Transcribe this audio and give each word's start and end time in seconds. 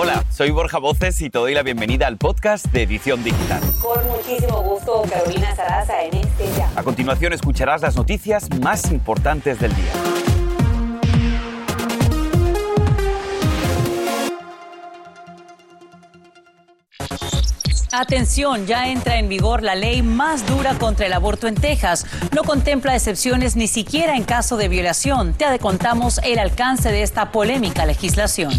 Hola, 0.00 0.24
soy 0.30 0.52
Borja 0.52 0.78
Voces 0.78 1.20
y 1.22 1.28
te 1.28 1.40
doy 1.40 1.54
la 1.54 1.64
bienvenida 1.64 2.06
al 2.06 2.18
podcast 2.18 2.66
de 2.66 2.84
Edición 2.84 3.24
Digital. 3.24 3.60
Con 3.82 4.06
muchísimo 4.06 4.62
gusto, 4.62 5.02
Carolina 5.10 5.56
Sarasa 5.56 6.04
en 6.04 6.18
este 6.18 6.44
ya. 6.56 6.70
A 6.76 6.84
continuación 6.84 7.32
escucharás 7.32 7.82
las 7.82 7.96
noticias 7.96 8.48
más 8.60 8.92
importantes 8.92 9.58
del 9.58 9.74
día. 9.74 9.92
Atención, 17.90 18.66
ya 18.66 18.88
entra 18.90 19.18
en 19.18 19.28
vigor 19.28 19.64
la 19.64 19.74
ley 19.74 20.02
más 20.02 20.46
dura 20.46 20.78
contra 20.78 21.06
el 21.06 21.12
aborto 21.12 21.48
en 21.48 21.56
Texas. 21.56 22.06
No 22.32 22.44
contempla 22.44 22.94
excepciones 22.94 23.56
ni 23.56 23.66
siquiera 23.66 24.14
en 24.14 24.22
caso 24.22 24.56
de 24.56 24.68
violación. 24.68 25.32
Te 25.32 25.58
contamos 25.58 26.20
el 26.22 26.38
alcance 26.38 26.92
de 26.92 27.02
esta 27.02 27.32
polémica 27.32 27.84
legislación. 27.84 28.52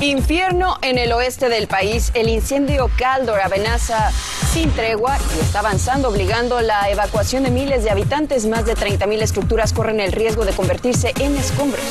Infierno 0.00 0.76
en 0.82 0.98
el 0.98 1.12
oeste 1.12 1.48
del 1.48 1.66
país. 1.66 2.10
El 2.14 2.28
incendio 2.28 2.90
Caldor 2.98 3.40
amenaza 3.40 4.10
sin 4.52 4.70
tregua 4.70 5.18
y 5.36 5.40
está 5.40 5.60
avanzando, 5.60 6.08
obligando 6.08 6.60
la 6.60 6.90
evacuación 6.90 7.42
de 7.42 7.50
miles 7.50 7.84
de 7.84 7.90
habitantes. 7.90 8.46
Más 8.46 8.66
de 8.66 8.74
30.000 8.74 9.22
estructuras 9.22 9.72
corren 9.72 10.00
el 10.00 10.12
riesgo 10.12 10.44
de 10.44 10.52
convertirse 10.52 11.12
en 11.20 11.36
escombros. 11.36 11.84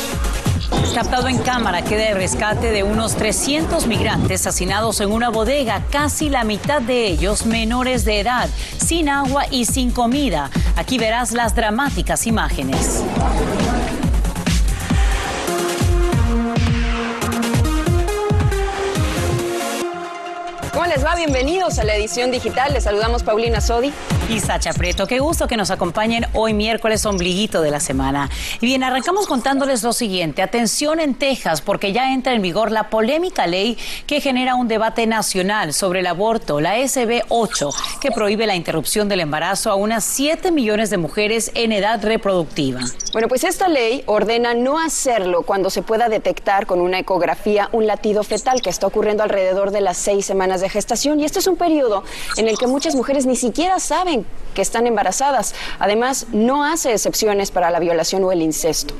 Captado 0.93 1.27
en 1.27 1.38
cámara 1.40 1.84
queda 1.84 2.09
el 2.09 2.16
rescate 2.16 2.71
de 2.71 2.84
unos 2.84 3.16
300 3.16 3.85
migrantes 3.88 4.48
hacinados 4.48 5.02
en 5.02 5.12
una 5.12 5.29
bodega, 5.29 5.84
casi 5.91 6.29
la 6.29 6.43
mitad 6.43 6.81
de 6.81 7.07
ellos 7.07 7.45
menores 7.45 8.05
de 8.05 8.21
edad, 8.21 8.49
sin 8.77 9.09
agua 9.09 9.45
y 9.52 9.65
sin 9.65 9.91
comida. 9.91 10.49
Aquí 10.76 10.98
verás 10.98 11.34
las 11.34 11.54
dramáticas 11.54 12.26
imágenes. 12.26 13.04
Bienvenidos 21.25 21.79
a 21.79 21.84
la 21.84 21.95
edición 21.95 22.29
digital. 22.29 22.71
Les 22.71 22.84
saludamos 22.84 23.23
Paulina 23.23 23.59
Sodi. 23.59 23.91
Y 24.29 24.40
Sacha 24.40 24.73
Preto. 24.73 25.07
Qué 25.07 25.18
gusto 25.18 25.48
que 25.48 25.57
nos 25.57 25.71
acompañen 25.71 26.27
hoy 26.34 26.54
miércoles 26.54 27.04
ombliguito 27.04 27.63
de 27.63 27.71
la 27.71 27.79
semana. 27.79 28.29
Y 28.62 28.68
bien, 28.68 28.84
arrancamos 28.84 29.26
contándoles 29.26 29.81
lo 29.81 29.91
siguiente. 29.91 30.43
Atención 30.43 30.99
en 30.99 31.15
Texas, 31.15 31.62
porque 31.62 31.93
ya 31.93 32.13
entra 32.13 32.34
en 32.34 32.43
vigor 32.43 32.71
la 32.71 32.91
polémica 32.91 33.48
ley 33.48 33.76
que 34.05 34.21
genera 34.21 34.53
un 34.53 34.68
debate 34.68 35.07
nacional 35.07 35.73
sobre 35.73 36.01
el 36.01 36.05
aborto, 36.05 36.62
la 36.62 36.76
SB 36.87 37.23
8, 37.29 37.71
que 37.99 38.12
prohíbe 38.12 38.46
la 38.46 38.55
interrupción 38.55 39.09
del 39.09 39.21
embarazo 39.21 39.71
a 39.71 39.76
unas 39.76 40.03
7 40.03 40.51
millones 40.51 40.91
de 40.91 40.98
mujeres 40.98 41.49
en 41.55 41.71
edad 41.71 42.03
reproductiva. 42.03 42.81
Bueno, 43.16 43.30
pues 43.30 43.46
esta 43.46 43.70
ley 43.70 44.04
ordena 44.08 44.54
no 44.54 44.77
hacerlo 44.77 45.44
cuando 45.44 45.70
se 45.70 45.82
pueda 45.82 46.10
detectar 46.10 46.66
con 46.66 46.82
una 46.82 46.99
ecografía 46.99 47.70
un 47.71 47.88
latido 47.88 48.24
fetal 48.24 48.62
que 48.62 48.70
está 48.70 48.88
ocurriendo 48.88 49.24
alrededor 49.24 49.71
de 49.71 49.80
las 49.80 49.96
seis 49.96 50.26
semanas 50.26 50.60
de 50.60 50.68
gestación 50.68 51.21
y 51.21 51.24
este 51.24 51.40
es 51.40 51.48
un 51.48 51.55
periodo 51.55 52.04
en 52.36 52.49
el 52.49 52.58
que 52.58 52.68
muchas 52.68 52.93
mujeres 52.93 53.26
ni 53.26 53.38
siquiera 53.38 53.80
saben 53.80 54.26
que 54.54 54.62
están 54.62 54.86
embarazadas. 54.86 55.55
Además, 55.80 56.27
no 56.34 56.66
hace 56.66 56.91
excepciones 56.91 57.52
para 57.52 57.71
la 57.71 57.80
violación 57.80 58.21
o 58.26 58.34
el 58.34 58.41
incesto. 58.41 58.93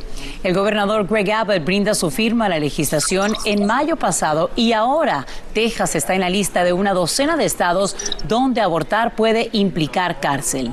El 0.44 0.54
gobernador 0.54 1.08
Greg 1.08 1.30
Abbott 1.34 1.66
brinda 1.66 1.94
su 1.94 2.10
firma 2.10 2.46
a 2.46 2.50
la 2.50 2.60
legislación 2.60 3.34
en 3.44 3.66
mayo 3.66 3.98
pasado 3.98 4.50
y 4.56 4.72
ahora 4.72 5.28
Texas 5.54 5.94
está 5.94 6.16
en 6.16 6.22
la 6.22 6.30
lista 6.30 6.64
de 6.64 6.72
una 6.72 6.94
docena 6.94 7.36
de 7.36 7.44
estados 7.44 7.98
donde 8.26 8.62
abortar 8.62 9.14
puede 9.14 9.50
implicar 9.52 10.22
cárcel. 10.22 10.72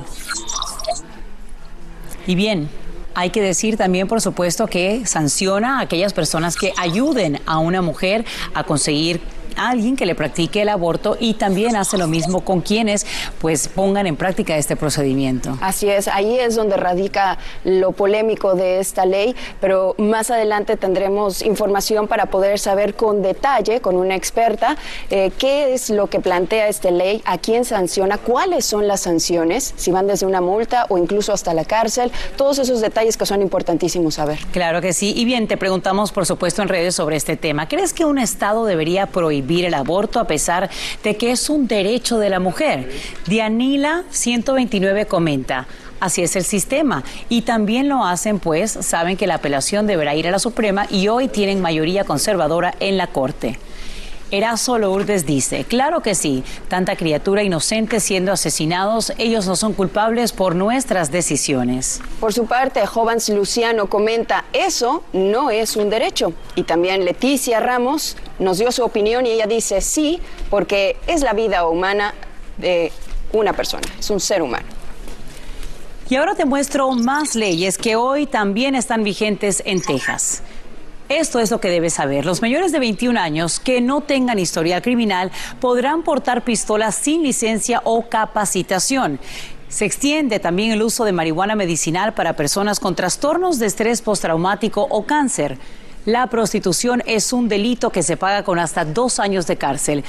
Y 2.25 2.35
bien, 2.35 2.69
hay 3.15 3.29
que 3.29 3.41
decir 3.41 3.77
también, 3.77 4.07
por 4.07 4.21
supuesto, 4.21 4.67
que 4.67 5.05
sanciona 5.05 5.79
a 5.79 5.81
aquellas 5.81 6.13
personas 6.13 6.55
que 6.55 6.73
ayuden 6.77 7.39
a 7.45 7.59
una 7.59 7.81
mujer 7.81 8.25
a 8.53 8.63
conseguir 8.63 9.21
alguien 9.57 9.95
que 9.95 10.05
le 10.05 10.15
practique 10.15 10.61
el 10.61 10.69
aborto 10.69 11.17
y 11.19 11.35
también 11.35 11.75
hace 11.75 11.97
lo 11.97 12.07
mismo 12.07 12.41
con 12.41 12.61
quienes 12.61 13.05
pues 13.39 13.67
pongan 13.67 14.07
en 14.07 14.15
práctica 14.15 14.57
este 14.57 14.75
procedimiento. 14.75 15.57
Así 15.61 15.89
es, 15.89 16.07
ahí 16.07 16.39
es 16.39 16.55
donde 16.55 16.77
radica 16.77 17.37
lo 17.63 17.91
polémico 17.91 18.55
de 18.55 18.79
esta 18.79 19.05
ley, 19.05 19.35
pero 19.59 19.95
más 19.97 20.31
adelante 20.31 20.77
tendremos 20.77 21.41
información 21.41 22.07
para 22.07 22.27
poder 22.27 22.59
saber 22.59 22.95
con 22.95 23.21
detalle, 23.21 23.81
con 23.81 23.95
una 23.95 24.15
experta, 24.15 24.77
eh, 25.09 25.31
qué 25.37 25.73
es 25.73 25.89
lo 25.89 26.07
que 26.07 26.19
plantea 26.19 26.67
esta 26.67 26.91
ley, 26.91 27.21
a 27.25 27.37
quién 27.37 27.65
sanciona, 27.65 28.17
cuáles 28.17 28.65
son 28.65 28.87
las 28.87 29.01
sanciones, 29.01 29.73
si 29.75 29.91
van 29.91 30.07
desde 30.07 30.25
una 30.25 30.41
multa 30.41 30.85
o 30.89 30.97
incluso 30.97 31.33
hasta 31.33 31.53
la 31.53 31.65
cárcel, 31.65 32.11
todos 32.37 32.59
esos 32.59 32.81
detalles 32.81 33.17
que 33.17 33.25
son 33.25 33.41
importantísimos 33.41 34.15
saber. 34.15 34.39
Claro 34.51 34.81
que 34.81 34.93
sí, 34.93 35.13
y 35.15 35.25
bien, 35.25 35.47
te 35.47 35.57
preguntamos 35.57 36.11
por 36.11 36.25
supuesto 36.25 36.61
en 36.61 36.69
redes 36.69 36.95
sobre 36.95 37.15
este 37.15 37.37
tema. 37.37 37.67
¿Crees 37.67 37.93
que 37.93 38.05
un 38.05 38.17
Estado 38.17 38.65
debería 38.65 39.07
prohibir 39.07 39.42
el 39.65 39.73
aborto 39.73 40.19
a 40.19 40.27
pesar 40.27 40.69
de 41.03 41.17
que 41.17 41.31
es 41.31 41.49
un 41.49 41.67
derecho 41.67 42.17
de 42.17 42.29
la 42.29 42.39
mujer. 42.39 42.89
Dianila 43.27 44.03
129 44.09 45.05
comenta. 45.05 45.67
Así 45.99 46.21
es 46.21 46.35
el 46.35 46.43
sistema. 46.43 47.03
Y 47.29 47.43
también 47.43 47.87
lo 47.87 48.03
hacen, 48.03 48.39
pues, 48.39 48.71
saben 48.71 49.15
que 49.15 49.27
la 49.27 49.35
apelación 49.35 49.87
deberá 49.87 50.15
ir 50.15 50.27
a 50.27 50.31
la 50.31 50.39
Suprema 50.39 50.85
y 50.89 51.07
hoy 51.07 51.29
tienen 51.29 51.61
mayoría 51.61 52.03
conservadora 52.03 52.73
en 52.79 52.97
la 52.97 53.07
Corte. 53.07 53.57
Erazo 54.33 54.79
Lourdes 54.79 55.27
dice, 55.27 55.63
claro 55.63 56.01
que 56.01 56.15
sí, 56.15 56.43
tanta 56.67 56.95
criatura 56.95 57.43
inocente 57.43 57.99
siendo 57.99 58.31
asesinados, 58.31 59.13
ellos 59.19 59.45
no 59.45 59.55
son 59.55 59.73
culpables 59.73 60.31
por 60.31 60.55
nuestras 60.55 61.11
decisiones. 61.11 62.01
Por 62.19 62.33
su 62.33 62.47
parte, 62.47 62.83
Jovans 62.87 63.29
Luciano 63.29 63.85
comenta, 63.85 64.45
eso 64.51 65.03
no 65.13 65.51
es 65.51 65.75
un 65.75 65.91
derecho. 65.91 66.33
Y 66.55 66.63
también 66.63 67.05
Leticia 67.05 67.59
Ramos 67.59 68.17
nos 68.39 68.57
dio 68.57 68.71
su 68.71 68.83
opinión 68.83 69.27
y 69.27 69.29
ella 69.29 69.45
dice, 69.45 69.81
sí, 69.81 70.19
porque 70.49 70.97
es 71.05 71.21
la 71.21 71.33
vida 71.33 71.67
humana 71.67 72.15
de 72.57 72.91
una 73.33 73.53
persona, 73.53 73.87
es 73.99 74.09
un 74.09 74.19
ser 74.19 74.41
humano. 74.41 74.65
Y 76.09 76.15
ahora 76.15 76.33
te 76.33 76.45
muestro 76.45 76.91
más 76.93 77.35
leyes 77.35 77.77
que 77.77 77.95
hoy 77.95 78.25
también 78.25 78.73
están 78.73 79.03
vigentes 79.03 79.61
en 79.63 79.79
Texas. 79.79 80.41
Esto 81.13 81.39
es 81.39 81.51
lo 81.51 81.61
que 81.61 81.69
debes 81.69 81.93
saber. 81.93 82.25
Los 82.25 82.41
mayores 82.41 82.71
de 82.71 82.79
21 82.79 83.19
años 83.19 83.59
que 83.59 83.81
no 83.81 84.01
tengan 84.01 84.39
historial 84.39 84.81
criminal 84.81 85.31
podrán 85.59 86.01
portar 86.01 86.43
pistolas 86.43 86.95
sin 86.95 87.21
licencia 87.21 87.81
o 87.83 88.09
capacitación. 88.09 89.19
Se 89.69 89.85
extiende 89.85 90.39
también 90.39 90.71
el 90.71 90.81
uso 90.81 91.05
de 91.05 91.11
marihuana 91.11 91.53
medicinal 91.53 92.15
para 92.15 92.35
personas 92.35 92.79
con 92.79 92.95
trastornos 92.95 93.59
de 93.59 93.67
estrés 93.67 94.01
postraumático 94.01 94.87
o 94.89 95.05
cáncer. 95.05 95.59
La 96.05 96.25
prostitución 96.25 97.03
es 97.05 97.31
un 97.31 97.47
delito 97.47 97.91
que 97.91 98.01
se 98.01 98.17
paga 98.17 98.43
con 98.43 98.57
hasta 98.57 98.83
dos 98.83 99.19
años 99.19 99.45
de 99.45 99.55
cárcel. 99.55 100.03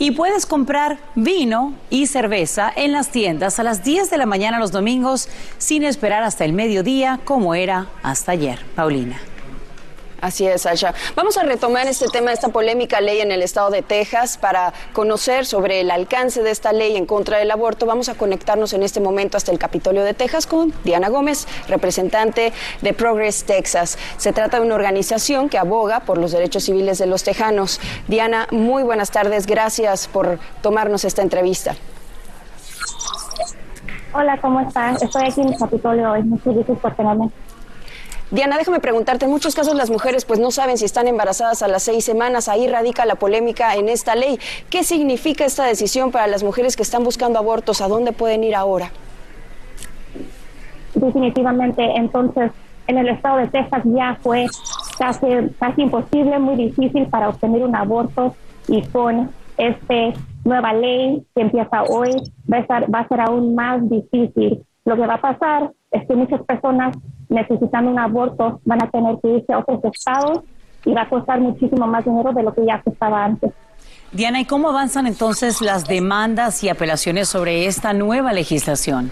Y 0.00 0.10
puedes 0.10 0.44
comprar 0.44 0.98
vino 1.14 1.72
y 1.88 2.08
cerveza 2.08 2.72
en 2.74 2.90
las 2.90 3.10
tiendas 3.10 3.60
a 3.60 3.62
las 3.62 3.84
10 3.84 4.10
de 4.10 4.18
la 4.18 4.26
mañana 4.26 4.58
los 4.58 4.72
domingos 4.72 5.28
sin 5.58 5.84
esperar 5.84 6.24
hasta 6.24 6.44
el 6.44 6.52
mediodía 6.52 7.20
como 7.24 7.54
era 7.54 7.86
hasta 8.02 8.32
ayer. 8.32 8.58
Paulina. 8.74 9.20
Así 10.20 10.46
es, 10.46 10.62
Sasha. 10.62 10.94
Vamos 11.14 11.36
a 11.36 11.44
retomar 11.44 11.86
este 11.86 12.08
tema, 12.08 12.32
esta 12.32 12.48
polémica 12.48 13.00
ley 13.00 13.20
en 13.20 13.30
el 13.30 13.40
estado 13.40 13.70
de 13.70 13.82
Texas 13.82 14.36
para 14.36 14.72
conocer 14.92 15.46
sobre 15.46 15.80
el 15.80 15.92
alcance 15.92 16.42
de 16.42 16.50
esta 16.50 16.72
ley 16.72 16.96
en 16.96 17.06
contra 17.06 17.38
del 17.38 17.50
aborto. 17.52 17.86
Vamos 17.86 18.08
a 18.08 18.14
conectarnos 18.14 18.72
en 18.72 18.82
este 18.82 18.98
momento 19.00 19.36
hasta 19.36 19.52
el 19.52 19.60
Capitolio 19.60 20.02
de 20.02 20.14
Texas 20.14 20.46
con 20.46 20.74
Diana 20.82 21.08
Gómez, 21.08 21.46
representante 21.68 22.52
de 22.82 22.92
Progress 22.94 23.44
Texas. 23.44 23.96
Se 24.16 24.32
trata 24.32 24.58
de 24.58 24.66
una 24.66 24.74
organización 24.74 25.48
que 25.48 25.56
aboga 25.56 26.00
por 26.00 26.18
los 26.18 26.32
derechos 26.32 26.64
civiles 26.64 26.98
de 26.98 27.06
los 27.06 27.22
tejanos. 27.22 27.80
Diana, 28.08 28.48
muy 28.50 28.82
buenas 28.82 29.12
tardes. 29.12 29.46
Gracias 29.46 30.08
por 30.08 30.40
tomarnos 30.62 31.04
esta 31.04 31.22
entrevista. 31.22 31.76
Hola, 34.12 34.40
¿cómo 34.40 34.60
están? 34.60 34.96
Estoy 34.96 35.28
aquí 35.28 35.42
en 35.42 35.52
el 35.52 35.58
Capitolio 35.58 36.10
hoy. 36.10 36.22
Muchas 36.24 36.54
gracias 36.54 36.78
por 36.78 36.94
tenerme. 36.96 37.30
Diana, 38.30 38.58
déjame 38.58 38.80
preguntarte, 38.80 39.24
en 39.24 39.30
muchos 39.30 39.54
casos 39.54 39.74
las 39.74 39.88
mujeres 39.88 40.26
pues 40.26 40.38
no 40.38 40.50
saben 40.50 40.76
si 40.76 40.84
están 40.84 41.08
embarazadas 41.08 41.62
a 41.62 41.68
las 41.68 41.82
seis 41.82 42.04
semanas, 42.04 42.48
ahí 42.48 42.68
radica 42.68 43.06
la 43.06 43.14
polémica 43.14 43.74
en 43.74 43.88
esta 43.88 44.14
ley. 44.14 44.38
¿Qué 44.68 44.84
significa 44.84 45.46
esta 45.46 45.64
decisión 45.64 46.10
para 46.10 46.26
las 46.26 46.42
mujeres 46.42 46.76
que 46.76 46.82
están 46.82 47.04
buscando 47.04 47.38
abortos? 47.38 47.80
¿A 47.80 47.88
dónde 47.88 48.12
pueden 48.12 48.44
ir 48.44 48.54
ahora? 48.54 48.90
Definitivamente, 50.94 51.82
entonces 51.96 52.52
en 52.86 52.98
el 52.98 53.08
estado 53.08 53.38
de 53.38 53.48
Texas 53.48 53.82
ya 53.84 54.18
fue 54.22 54.46
casi, 54.98 55.26
casi 55.58 55.82
imposible, 55.82 56.38
muy 56.38 56.56
difícil 56.56 57.06
para 57.06 57.30
obtener 57.30 57.62
un 57.62 57.74
aborto 57.76 58.34
y 58.66 58.82
con 58.82 59.30
esta 59.56 60.20
nueva 60.44 60.74
ley 60.74 61.24
que 61.34 61.42
empieza 61.42 61.82
hoy 61.84 62.10
va 62.50 62.58
a, 62.58 62.60
estar, 62.60 62.94
va 62.94 63.00
a 63.00 63.08
ser 63.08 63.20
aún 63.20 63.54
más 63.54 63.88
difícil. 63.88 64.62
Lo 64.84 64.96
que 64.96 65.06
va 65.06 65.14
a 65.14 65.20
pasar 65.20 65.72
es 65.90 66.06
que 66.06 66.14
muchas 66.14 66.42
personas 66.42 66.96
necesitando 67.28 67.90
un 67.90 67.98
aborto 67.98 68.60
van 68.64 68.82
a 68.82 68.90
tener 68.90 69.16
que 69.22 69.28
irse 69.28 69.52
a 69.52 69.58
otros 69.58 69.80
estados 69.84 70.40
y 70.84 70.92
va 70.92 71.02
a 71.02 71.08
costar 71.08 71.40
muchísimo 71.40 71.86
más 71.86 72.04
dinero 72.04 72.32
de 72.32 72.42
lo 72.42 72.54
que 72.54 72.64
ya 72.64 72.80
costaba 72.82 73.24
antes. 73.24 73.52
Diana, 74.12 74.40
¿y 74.40 74.44
cómo 74.46 74.70
avanzan 74.70 75.06
entonces 75.06 75.60
las 75.60 75.86
demandas 75.86 76.64
y 76.64 76.68
apelaciones 76.68 77.28
sobre 77.28 77.66
esta 77.66 77.92
nueva 77.92 78.32
legislación? 78.32 79.10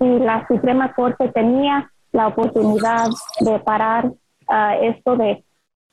la 0.00 0.46
Suprema 0.48 0.92
Corte 0.92 1.28
tenía 1.28 1.90
la 2.12 2.26
oportunidad 2.26 3.06
de 3.40 3.58
parar 3.60 4.12
ah, 4.48 4.76
esto 4.76 5.16
de 5.16 5.42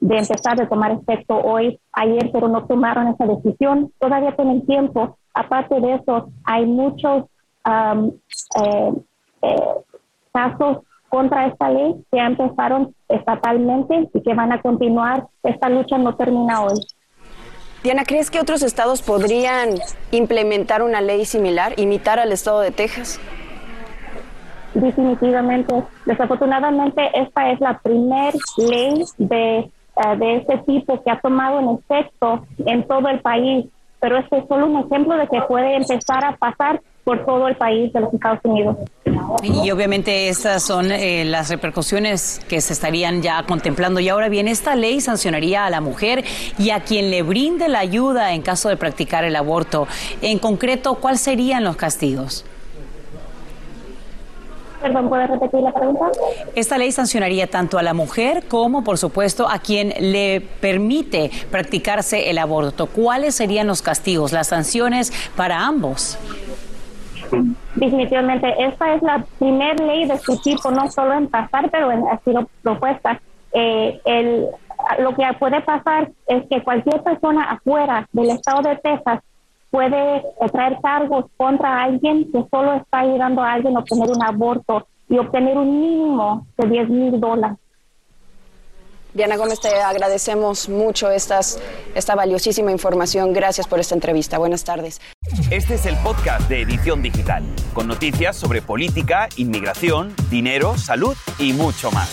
de 0.02 0.18
empezar 0.18 0.58
de 0.58 0.66
tomar 0.66 0.92
efecto 0.92 1.38
hoy, 1.38 1.80
ayer, 1.94 2.32
pero 2.34 2.48
no 2.48 2.66
tomaron 2.66 3.08
esa 3.08 3.26
decisión. 3.28 3.92
Todavía 4.00 4.36
tienen 4.36 4.66
tiempo. 4.66 5.18
Aparte 5.34 5.80
de 5.80 5.94
eso, 5.94 6.32
hay 6.44 6.66
muchos 6.66 7.26
eh, 7.68 8.12
eh, 9.44 9.66
casos 10.32 10.80
contra 11.10 11.48
esta 11.48 11.70
ley 11.70 11.96
que 12.10 12.18
ya 12.18 12.26
empezaron 12.26 12.96
estatalmente 13.10 14.10
y 14.14 14.22
que 14.22 14.34
van 14.34 14.52
a 14.54 14.62
continuar. 14.62 15.28
Esta 15.44 15.70
lucha 15.70 15.98
no 15.98 16.16
termina 16.16 16.64
hoy. 16.64 16.80
Diana, 17.84 18.04
¿crees 18.06 18.30
que 18.30 18.40
otros 18.40 18.62
estados 18.62 19.02
podrían 19.02 19.72
implementar 20.12 20.84
una 20.84 21.02
ley 21.02 21.26
similar, 21.26 21.74
imitar 21.78 22.20
al 22.20 22.32
estado 22.32 22.62
de 22.62 22.72
Texas? 22.72 23.20
Definitivamente. 24.74 25.84
Desafortunadamente, 26.06 27.10
esta 27.14 27.52
es 27.52 27.60
la 27.60 27.80
primera 27.80 28.38
ley 28.58 29.04
de, 29.18 29.58
eh, 29.58 29.72
de 30.18 30.36
este 30.38 30.60
tipo 30.60 31.04
que 31.04 31.12
ha 31.12 31.20
tomado 31.20 31.60
en 31.60 31.70
efecto 31.70 32.46
en 32.66 32.88
todo 32.88 33.10
el 33.10 33.20
país. 33.20 33.66
Pero 34.00 34.18
este 34.18 34.38
es 34.38 34.48
solo 34.48 34.68
un 34.68 34.86
ejemplo 34.86 35.18
de 35.18 35.28
que 35.28 35.42
puede 35.42 35.76
empezar 35.76 36.24
a 36.24 36.38
pasar 36.38 36.82
por 37.04 37.26
todo 37.26 37.48
el 37.48 37.56
país 37.56 37.92
de 37.94 38.00
los 38.02 38.14
Estados 38.14 38.40
Unidos. 38.44 38.78
Y 39.44 39.72
obviamente 39.72 40.30
estas 40.30 40.64
son 40.64 40.92
eh, 40.92 41.26
las 41.26 41.50
repercusiones 41.50 42.42
que 42.48 42.62
se 42.62 42.74
estarían 42.74 43.22
ya 43.22 43.44
contemplando. 43.44 44.00
Y 44.00 44.10
ahora 44.10 44.30
bien, 44.30 44.48
esta 44.48 44.76
ley 44.76 45.02
sancionaría 45.02 45.66
a 45.66 45.70
la 45.70 45.82
mujer 45.82 46.24
y 46.58 46.70
a 46.70 46.82
quien 46.82 47.10
le 47.10 47.24
brinde 47.24 47.68
la 47.68 47.80
ayuda 47.80 48.34
en 48.34 48.42
caso 48.42 48.70
de 48.70 48.78
practicar 48.78 49.24
el 49.24 49.36
aborto. 49.36 49.88
En 50.22 50.40
concreto, 50.40 50.96
¿cuáles 50.96 51.22
serían 51.22 51.64
los 51.64 51.76
castigos? 51.76 52.46
Perdón, 54.82 55.10
¿puedes 55.10 55.30
repetir 55.30 55.60
la 55.60 55.72
pregunta? 55.72 56.06
Esta 56.56 56.78
ley 56.78 56.92
sancionaría 56.92 57.48
tanto 57.48 57.78
a 57.78 57.84
la 57.84 57.94
mujer 57.94 58.48
como, 58.48 58.84
por 58.84 58.98
supuesto, 58.98 59.48
a 59.48 59.60
quien 59.60 59.94
le 60.00 60.42
permite 60.42 61.30
practicarse 61.52 62.32
el 62.32 62.40
aborto. 62.40 62.88
¿Cuáles 62.88 63.36
serían 63.36 63.68
los 63.68 63.84
castigos, 63.84 64.32
las 64.32 64.48
sanciones 64.48 65.14
para 65.36 65.66
ambos? 65.66 66.18
Definitivamente, 67.76 68.54
esta 68.64 68.94
es 68.94 69.02
la 69.02 69.24
primera 69.40 69.86
ley 69.86 70.06
de 70.06 70.18
su 70.18 70.38
tipo, 70.42 70.72
no 70.72 70.90
solo 70.90 71.14
en 71.14 71.28
pasar, 71.28 71.70
pero 71.70 71.92
en 71.92 72.08
ha 72.08 72.20
sido 72.20 72.48
propuesta. 72.62 73.20
Eh, 73.54 74.00
el, 74.06 74.48
lo 75.00 75.16
que 75.16 75.24
puede 75.40 75.62
pasar 75.62 76.12
es 76.28 76.48
que 76.50 76.64
cualquier 76.64 77.02
persona 77.04 77.52
afuera 77.52 78.08
del 78.12 78.30
estado 78.32 78.62
de 78.62 78.76
Texas 78.78 79.22
puede 79.70 80.24
traer 80.52 80.78
cargos 80.82 81.26
contra 81.38 81.84
alguien 81.84 82.30
que 82.32 82.44
solo 82.52 82.74
está 82.74 83.00
ayudando 83.00 83.42
a 83.42 83.54
alguien 83.54 83.76
a 83.76 83.80
obtener 83.80 84.10
un 84.10 84.24
aborto 84.24 84.86
y 85.10 85.18
obtener 85.18 85.58
un 85.58 85.82
mínimo 85.82 86.46
de 86.58 86.68
10 86.68 86.90
mil 86.90 87.20
dólares. 87.20 87.58
Diana 89.14 89.36
Gómez, 89.36 89.60
te 89.60 89.70
agradecemos 89.82 90.70
mucho 90.70 91.12
esta 91.12 92.16
valiosísima 92.16 92.72
información. 92.72 93.34
Gracias 93.34 93.68
por 93.68 93.80
esta 93.80 93.94
entrevista. 93.94 94.38
Buenas 94.38 94.64
tardes. 94.64 95.02
Este 95.50 95.76
es 95.76 95.86
el 95.86 95.98
podcast 95.98 96.48
de 96.48 96.62
Edición 96.62 97.02
Digital, 97.02 97.44
con 97.74 97.88
noticias 97.88 98.38
sobre 98.38 98.62
política, 98.62 99.28
inmigración, 99.36 100.16
dinero, 100.30 100.78
salud 100.78 101.16
y 101.38 101.52
mucho 101.52 101.92
más. 101.92 102.12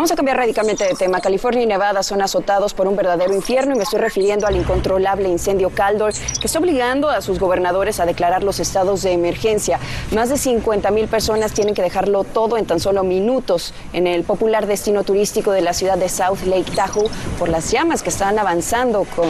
Vamos 0.00 0.12
a 0.12 0.16
cambiar 0.16 0.38
radicalmente 0.38 0.82
de 0.84 0.94
tema. 0.94 1.20
California 1.20 1.62
y 1.62 1.66
Nevada 1.66 2.02
son 2.02 2.22
azotados 2.22 2.72
por 2.72 2.88
un 2.88 2.96
verdadero 2.96 3.34
infierno 3.34 3.74
y 3.74 3.76
me 3.76 3.84
estoy 3.84 4.00
refiriendo 4.00 4.46
al 4.46 4.56
incontrolable 4.56 5.28
incendio 5.28 5.68
Caldor 5.68 6.14
que 6.14 6.46
está 6.46 6.58
obligando 6.58 7.10
a 7.10 7.20
sus 7.20 7.38
gobernadores 7.38 8.00
a 8.00 8.06
declarar 8.06 8.42
los 8.42 8.60
estados 8.60 9.02
de 9.02 9.12
emergencia. 9.12 9.78
Más 10.12 10.30
de 10.30 10.38
50 10.38 10.90
mil 10.90 11.06
personas 11.06 11.52
tienen 11.52 11.74
que 11.74 11.82
dejarlo 11.82 12.24
todo 12.24 12.56
en 12.56 12.64
tan 12.64 12.80
solo 12.80 13.04
minutos 13.04 13.74
en 13.92 14.06
el 14.06 14.24
popular 14.24 14.66
destino 14.66 15.04
turístico 15.04 15.52
de 15.52 15.60
la 15.60 15.74
ciudad 15.74 15.98
de 15.98 16.08
South 16.08 16.46
Lake 16.46 16.72
Tahoe 16.74 17.10
por 17.38 17.50
las 17.50 17.70
llamas 17.70 18.02
que 18.02 18.08
están 18.08 18.38
avanzando 18.38 19.04
con 19.14 19.28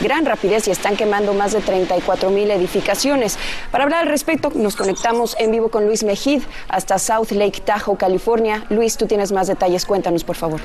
gran 0.00 0.24
rapidez 0.24 0.68
y 0.68 0.70
están 0.70 0.94
quemando 0.94 1.34
más 1.34 1.50
de 1.50 1.62
34 1.62 2.30
mil 2.30 2.48
edificaciones. 2.52 3.38
Para 3.72 3.82
hablar 3.82 4.02
al 4.02 4.08
respecto, 4.08 4.52
nos 4.54 4.76
conectamos 4.76 5.34
en 5.40 5.50
vivo 5.50 5.68
con 5.68 5.86
Luis 5.86 6.04
Mejid 6.04 6.44
hasta 6.68 7.00
South 7.00 7.32
Lake 7.32 7.60
Tahoe, 7.62 7.96
California. 7.96 8.64
Luis, 8.68 8.96
tú 8.96 9.06
tienes 9.08 9.32
más 9.32 9.48
detalles. 9.48 9.84
Cuéntanos, 9.84 10.11
por 10.22 10.36
favor. 10.36 10.60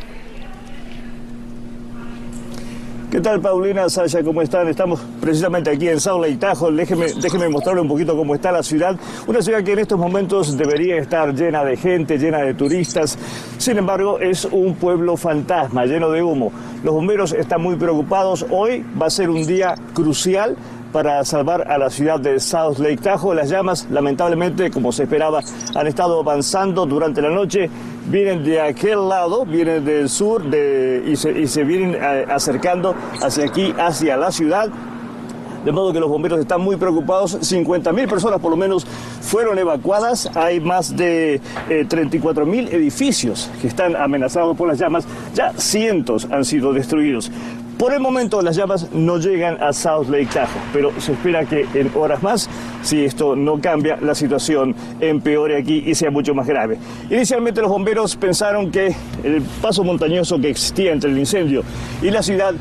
¿Qué 3.09 3.21
tal, 3.21 3.39
Paulina, 3.39 3.87
Sasha? 3.87 4.21
¿Cómo 4.21 4.41
están? 4.41 4.67
Estamos 4.67 4.99
precisamente 5.21 5.69
aquí 5.69 5.87
en 5.87 5.97
South 5.97 6.21
Lake 6.21 6.35
Tahoe. 6.35 6.73
Déjeme, 6.73 7.05
déjeme 7.13 7.47
mostrarle 7.47 7.81
un 7.81 7.87
poquito 7.87 8.17
cómo 8.17 8.35
está 8.35 8.51
la 8.51 8.61
ciudad. 8.61 8.99
Una 9.25 9.41
ciudad 9.41 9.63
que 9.63 9.71
en 9.71 9.79
estos 9.79 9.97
momentos 9.97 10.57
debería 10.57 10.97
estar 10.97 11.33
llena 11.33 11.63
de 11.63 11.77
gente, 11.77 12.17
llena 12.17 12.39
de 12.39 12.53
turistas. 12.53 13.17
Sin 13.57 13.77
embargo, 13.77 14.19
es 14.19 14.43
un 14.43 14.75
pueblo 14.75 15.15
fantasma, 15.15 15.85
lleno 15.85 16.11
de 16.11 16.21
humo. 16.21 16.51
Los 16.83 16.93
bomberos 16.93 17.31
están 17.31 17.61
muy 17.61 17.77
preocupados. 17.77 18.45
Hoy 18.49 18.85
va 19.01 19.05
a 19.05 19.09
ser 19.09 19.29
un 19.29 19.47
día 19.47 19.75
crucial 19.93 20.57
para 20.91 21.23
salvar 21.23 21.69
a 21.71 21.77
la 21.77 21.89
ciudad 21.89 22.19
de 22.19 22.39
South 22.39 22.79
Lake 22.79 22.97
Tahoe. 22.97 23.35
Las 23.35 23.49
llamas, 23.49 23.87
lamentablemente, 23.91 24.71
como 24.71 24.91
se 24.91 25.03
esperaba, 25.03 25.41
han 25.75 25.87
estado 25.87 26.19
avanzando 26.19 26.85
durante 26.85 27.21
la 27.21 27.29
noche. 27.29 27.69
Vienen 28.07 28.43
de 28.43 28.61
aquel 28.61 29.07
lado, 29.09 29.45
vienen 29.45 29.83
del 29.83 30.09
sur 30.09 30.43
y, 30.45 31.15
se, 31.15 31.63
vienen 31.63 31.95
eh, 31.95 32.25
acercando 32.29 32.95
hacia 33.21 33.45
aquí, 33.45 33.73
hacia 33.77 34.17
la 34.17 34.31
ciudad. 34.31 34.69
De 35.65 35.73
modo 35.73 35.91
que 35.91 35.99
los 35.99 36.09
bomberos 36.09 36.39
están 36.39 36.61
muy 36.61 36.77
preocupados. 36.77 37.37
50 37.41 37.91
mil 37.91 38.07
personas 38.07 38.39
por 38.39 38.51
lo 38.51 38.55
menos 38.55 38.85
fueron 39.19 39.59
evacuadas. 39.59 40.29
Hay 40.35 40.61
más 40.61 40.95
de 40.95 41.41
34 41.89 42.45
mil 42.45 42.69
edificios 42.69 43.49
que 43.59 43.67
están 43.67 43.95
amenazados 43.95 44.55
por 44.55 44.69
las 44.69 44.79
llamas. 44.79 45.05
Ya 45.33 45.51
cientos 45.57 46.27
han 46.31 46.45
sido 46.45 46.71
destruidos. 46.71 47.31
Por 47.77 47.93
el 47.93 47.99
momento 47.99 48.41
las 48.41 48.55
llamas 48.55 48.91
no 48.91 49.19
llegan 49.19 49.61
a 49.61 49.71
South 49.71 50.09
Lake 50.09 50.29
Tahoe, 50.33 50.61
pero 50.73 50.91
se 50.99 51.11
espera 51.11 51.45
que 51.45 51.67
en 51.75 51.91
horas 51.93 52.23
más, 52.23 52.49
si 52.81 53.05
esto 53.05 53.35
no 53.35 53.61
cambia, 53.61 53.97
la 54.01 54.15
situación 54.15 54.73
empeore 54.99 55.57
aquí 55.57 55.83
y 55.85 55.93
sea 55.93 56.09
mucho 56.09 56.33
más 56.33 56.47
grave. 56.47 56.79
Inicialmente 57.11 57.61
los 57.61 57.69
bomberos 57.69 58.15
pensaron 58.15 58.71
que 58.71 58.95
el 59.23 59.43
paso 59.61 59.83
montañoso 59.83 60.39
que 60.39 60.49
existía 60.49 60.91
entre 60.91 61.11
el 61.11 61.19
incendio 61.19 61.61
y 62.01 62.09
la 62.09 62.23
ciudad 62.23 62.55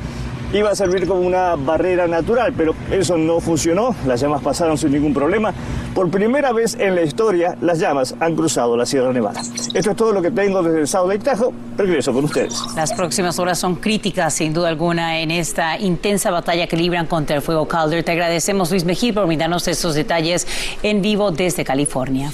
iba 0.53 0.71
a 0.71 0.75
servir 0.75 1.07
como 1.07 1.21
una 1.21 1.57
barrera 1.57 2.07
natural, 2.07 2.53
pero 2.55 2.75
eso 2.91 3.17
no 3.17 3.41
funcionó, 3.41 3.97
las 4.07 4.21
llamas 4.21 4.43
pasaron 4.43 4.77
sin 4.77 4.93
ningún 4.93 5.15
problema. 5.15 5.55
Por 5.97 6.11
primera 6.11 6.53
vez 6.53 6.77
en 6.79 6.95
la 6.95 7.01
historia, 7.01 7.57
las 7.63 7.79
llamas 7.79 8.15
han 8.21 8.37
cruzado 8.37 8.77
la 8.77 8.85
Sierra 8.85 9.15
Nevada. 9.15 9.41
Esto 9.73 9.93
es 9.93 9.97
todo 9.97 10.13
lo 10.13 10.21
que 10.21 10.31
tengo 10.31 10.63
desde 10.63 10.81
el 10.81 10.87
South 10.87 11.09
Lake 11.09 11.25
Tahoe. 11.25 11.55
Regreso 11.79 12.13
con 12.13 12.27
ustedes. 12.27 12.53
Las 12.77 12.93
próximas 12.93 13.39
horas 13.39 13.59
son 13.59 13.77
críticas, 13.77 14.35
sin 14.35 14.53
duda 14.53 14.69
alguna, 14.69 15.19
en 15.21 15.31
esta 15.31 15.79
intensa 15.79 16.31
batalla 16.31 16.67
que 16.67 16.77
libran 16.77 17.07
contra 17.07 17.37
el 17.37 17.41
fuego 17.41 17.67
Calder. 17.67 18.05
Te 18.05 18.13
agradecemos, 18.13 18.71
Luis 18.71 18.85
Mejía, 18.85 19.15
por 19.15 19.27
brindarnos 19.27 19.67
estos 19.69 19.95
detalles 19.95 20.47
en 20.83 21.01
vivo 21.01 21.31
desde 21.31 21.65
California. 21.65 22.31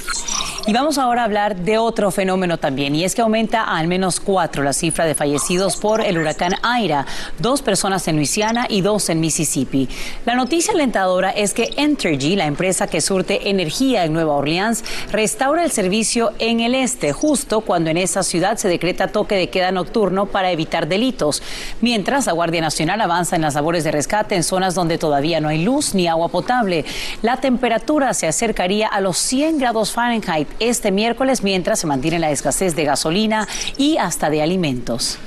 Y 0.65 0.73
vamos 0.73 0.97
ahora 0.97 1.23
a 1.23 1.25
hablar 1.25 1.57
de 1.57 1.79
otro 1.79 2.13
fenómeno 2.13 2.57
también, 2.57 2.95
y 2.95 3.03
es 3.03 3.17
que 3.17 3.23
aumenta 3.23 3.63
a 3.65 3.79
al 3.79 3.89
menos 3.89 4.21
cuatro 4.21 4.63
la 4.63 4.73
cifra 4.73 5.05
de 5.05 5.17
fallecidos 5.17 5.77
por 5.77 6.01
el 6.01 6.17
huracán 6.19 6.53
Aira, 6.63 7.05
dos 7.41 7.63
personas 7.63 8.07
en 8.07 8.15
Luisiana 8.15 8.67
y 8.69 8.81
dos 8.81 9.09
en 9.09 9.19
Mississippi. 9.19 9.89
La 10.25 10.37
noticia 10.37 10.73
alentadora 10.73 11.31
es 11.31 11.53
que 11.53 11.71
Entergy, 11.77 12.37
la 12.37 12.47
empresa 12.47 12.87
que 12.87 13.01
surte 13.01 13.51
energía 13.53 14.05
en 14.05 14.13
Nueva 14.13 14.35
Orleans, 14.35 14.85
restaura 15.13 15.65
el 15.65 15.71
servicio 15.71 16.33
en 16.39 16.61
el 16.61 16.75
este, 16.75 17.13
justo 17.13 17.61
cuando 17.61 17.91
en 17.91 17.97
esa 17.97 18.23
ciudad 18.23 18.57
se 18.57 18.69
decreta 18.69 19.09
toque 19.09 19.37
de 19.37 19.49
queda 19.49 19.71
nocturno 19.71 20.27
para 20.27 20.51
evitar 20.51 20.89
delitos, 20.89 21.43
mientras 21.81 22.27
la 22.27 22.33
Guardia 22.33 22.61
Nacional 22.61 23.01
avanza 23.01 23.37
en 23.37 23.43
las 23.43 23.55
labores 23.55 23.85
de 23.85 23.93
rescate 23.93 24.35
en 24.35 24.43
zonas 24.43 24.75
donde 24.75 24.99
todavía 24.99 25.41
no 25.41 25.49
hay 25.49 25.63
luz 25.63 25.95
ni 25.95 26.09
agua 26.09 26.29
potable. 26.29 26.85
La 27.23 27.37
temperatura 27.37 28.13
se 28.15 28.27
acercaría 28.27 28.89
a 28.89 29.01
los 29.01 29.19
100 29.19 29.59
grados 29.59 29.93
Fahrenheit 29.93 30.49
este 30.59 30.91
miércoles 30.91 31.43
mientras 31.43 31.81
se 31.81 31.87
mantiene 31.87 32.19
la 32.19 32.31
escasez 32.31 32.75
de 32.75 32.85
gasolina 32.85 33.47
y 33.77 33.97
hasta 33.99 34.31
de 34.31 34.43
alimentos. 34.43 35.19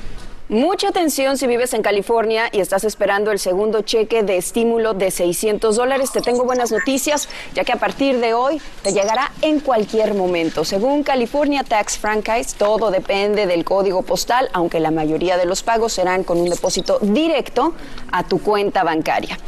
Mucha 0.48 0.90
atención 0.90 1.40
si 1.40 1.48
vives 1.48 1.74
en 1.74 1.82
California 1.82 2.50
y 2.52 2.60
estás 2.60 2.84
esperando 2.84 3.32
el 3.32 3.40
segundo 3.40 3.82
cheque 3.82 4.22
de 4.22 4.38
estímulo 4.38 4.94
de 4.94 5.10
600 5.10 5.76
dólares. 5.76 6.12
Te 6.12 6.22
tengo 6.22 6.44
buenas 6.44 6.72
noticias, 6.72 7.28
ya 7.56 7.64
que 7.64 7.72
a 7.72 7.78
partir 7.78 8.20
de 8.20 8.36
hoy 8.36 8.62
te 8.84 8.94
llegará 8.94 9.32
en 9.42 9.60
cualquier 9.60 10.14
momento. 10.14 10.64
Según 10.64 11.02
California 11.02 11.64
Tax 11.64 11.98
Franchise, 11.98 12.56
todo 12.60 12.92
depende 12.92 13.48
del 13.48 13.66
código 13.66 14.04
postal, 14.04 14.48
aunque 14.54 14.80
la 14.80 14.92
mayoría 14.92 15.36
de 15.38 15.46
los 15.46 15.64
pagos 15.64 15.94
serán 15.94 16.24
con 16.24 16.38
un 16.38 16.48
depósito 16.48 17.00
directo 17.02 17.74
a 18.12 18.22
tu 18.22 18.40
cuenta 18.40 18.84
bancaria. 18.84 19.40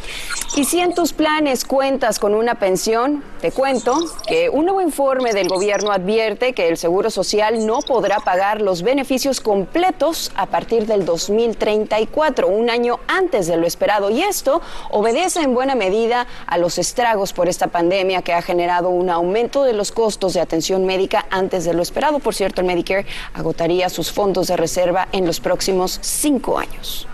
Y 0.56 0.66
si 0.66 0.80
en 0.80 0.96
tus 0.96 1.14
planes 1.14 1.64
cuentas 1.64 2.18
con 2.18 2.34
una 2.34 2.56
pensión, 2.56 3.24
te 3.40 3.52
cuento 3.52 4.00
que 4.28 4.50
un 4.50 4.66
nuevo 4.66 4.82
informe 4.82 5.34
del 5.34 5.48
gobierno 5.48 5.92
advierte 5.92 6.54
que 6.54 6.68
el 6.70 6.78
Seguro 6.78 7.12
Social 7.12 7.68
no 7.68 7.82
podrá 7.82 8.20
pagar 8.20 8.62
los 8.62 8.82
beneficios 8.82 9.42
completos 9.42 10.32
a 10.34 10.48
partir 10.48 10.87
del 10.88 11.06
2034, 11.06 12.48
un 12.48 12.70
año 12.70 13.00
antes 13.08 13.48
de 13.48 13.58
lo 13.58 13.68
esperado. 13.68 14.10
Y 14.10 14.22
esto 14.22 14.62
obedece 14.90 15.42
en 15.42 15.54
buena 15.54 15.76
medida 15.76 16.26
a 16.48 16.58
los 16.58 16.78
estragos 16.78 17.34
por 17.34 17.48
esta 17.48 17.68
pandemia 17.68 18.22
que 18.22 18.34
ha 18.34 18.42
generado 18.42 18.90
un 18.90 19.10
aumento 19.10 19.64
de 19.64 19.74
los 19.74 19.92
costos 19.92 20.34
de 20.34 20.42
atención 20.42 20.86
médica 20.86 21.28
antes 21.30 21.66
de 21.66 21.74
lo 21.74 21.82
esperado. 21.82 22.20
Por 22.20 22.34
cierto, 22.34 22.62
el 22.62 22.68
Medicare 22.68 23.06
agotaría 23.34 23.90
sus 23.90 24.12
fondos 24.12 24.48
de 24.48 24.58
reserva 24.58 25.08
en 25.12 25.26
los 25.26 25.40
próximos 25.40 26.00
cinco 26.02 26.58
años. 26.58 27.08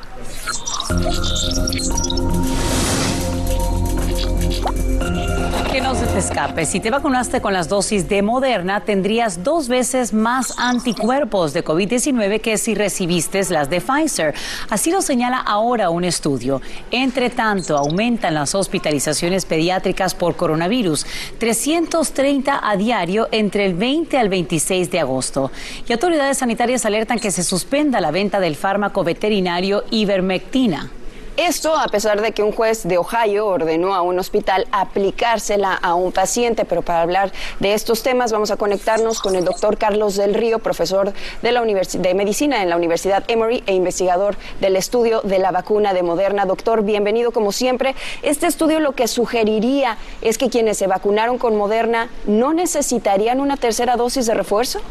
Que 5.74 5.82
no 5.82 5.96
se 5.96 6.06
te 6.06 6.20
escape. 6.20 6.68
Si 6.68 6.80
te 6.80 6.92
vacunaste 6.92 7.42
con 7.42 7.52
las 7.52 7.68
dosis 7.68 8.08
de 8.08 8.22
Moderna, 8.22 8.82
tendrías 8.82 9.44
dos 9.44 9.68
veces 9.68 10.14
más 10.14 10.54
anticuerpos 10.60 11.52
de 11.52 11.66
COVID-19 11.66 12.42
que 12.42 12.60
si 12.60 12.76
recibiste 12.76 13.42
las 13.50 13.72
de 13.72 13.82
Pfizer. 13.82 14.36
Así 14.70 14.92
lo 14.92 15.02
señala 15.02 15.40
ahora 15.40 15.90
un 15.90 16.04
estudio. 16.04 16.62
Entre 16.92 17.32
tanto, 17.32 17.76
aumentan 17.76 18.36
las 18.36 18.54
hospitalizaciones 18.54 19.46
pediátricas 19.46 20.14
por 20.14 20.36
coronavirus, 20.36 21.08
330 21.40 22.60
a 22.64 22.78
diario 22.78 23.28
entre 23.32 23.66
el 23.66 23.74
20 23.74 24.16
al 24.20 24.30
26 24.30 24.92
de 24.92 25.00
agosto. 25.00 25.52
Y 25.88 25.94
autoridades 25.94 26.38
sanitarias 26.38 26.86
alertan 26.86 27.18
que 27.18 27.32
se 27.32 27.42
suspenda 27.42 28.00
la 28.00 28.12
venta 28.12 28.40
del 28.40 28.56
fármaco 28.56 29.04
veterinario 29.04 29.86
ivermectina. 29.90 30.92
Esto 31.38 31.76
a 31.76 31.88
pesar 31.88 32.22
de 32.22 32.32
que 32.32 32.44
un 32.44 32.52
juez 32.52 32.88
de 32.88 33.00
Ohio 33.00 33.48
ordenó 33.48 33.96
a 33.96 34.04
un 34.04 34.20
hospital 34.20 34.68
aplicársela 34.72 35.74
a 35.74 35.96
un 35.96 36.12
paciente, 36.12 36.64
pero 36.64 36.84
para 36.84 37.02
hablar 37.02 37.32
de 37.60 37.74
estos 37.74 38.04
temas 38.04 38.32
vamos 38.32 38.52
a 38.52 38.56
conectarnos 38.56 39.20
con 39.20 39.36
el 39.36 39.44
doctor 39.44 39.80
Carlos 39.80 40.16
del 40.16 40.36
Río, 40.36 40.60
profesor 40.60 41.12
de, 41.42 42.14
Medicina 42.14 42.62
en 42.62 42.70
la 42.70 42.78
Universidad 42.78 43.24
Emory 43.28 43.64
e 43.66 43.74
investigador 43.74 44.36
del 44.62 44.76
estudio 44.76 45.22
de 45.22 45.40
la 45.40 45.50
vacuna 45.50 45.92
de 45.96 46.04
Moderna. 46.04 46.46
Doctor, 46.46 46.84
bienvenido 46.84 47.32
como 47.32 47.52
siempre. 47.52 47.96
Este 48.22 48.46
estudio 48.46 48.80
lo 48.80 48.92
que 48.92 49.08
sugeriría 49.08 49.98
es 50.22 50.38
que 50.38 50.52
quienes 50.52 50.78
se 50.78 50.86
vacunaron 50.86 51.40
con 51.40 51.56
Moderna 51.56 52.10
no 52.28 52.54
necesitarían 52.54 53.40
una 53.40 53.58
tercera 53.58 53.96
dosis 53.96 54.28
de 54.28 54.36
refuerzo. 54.36 54.82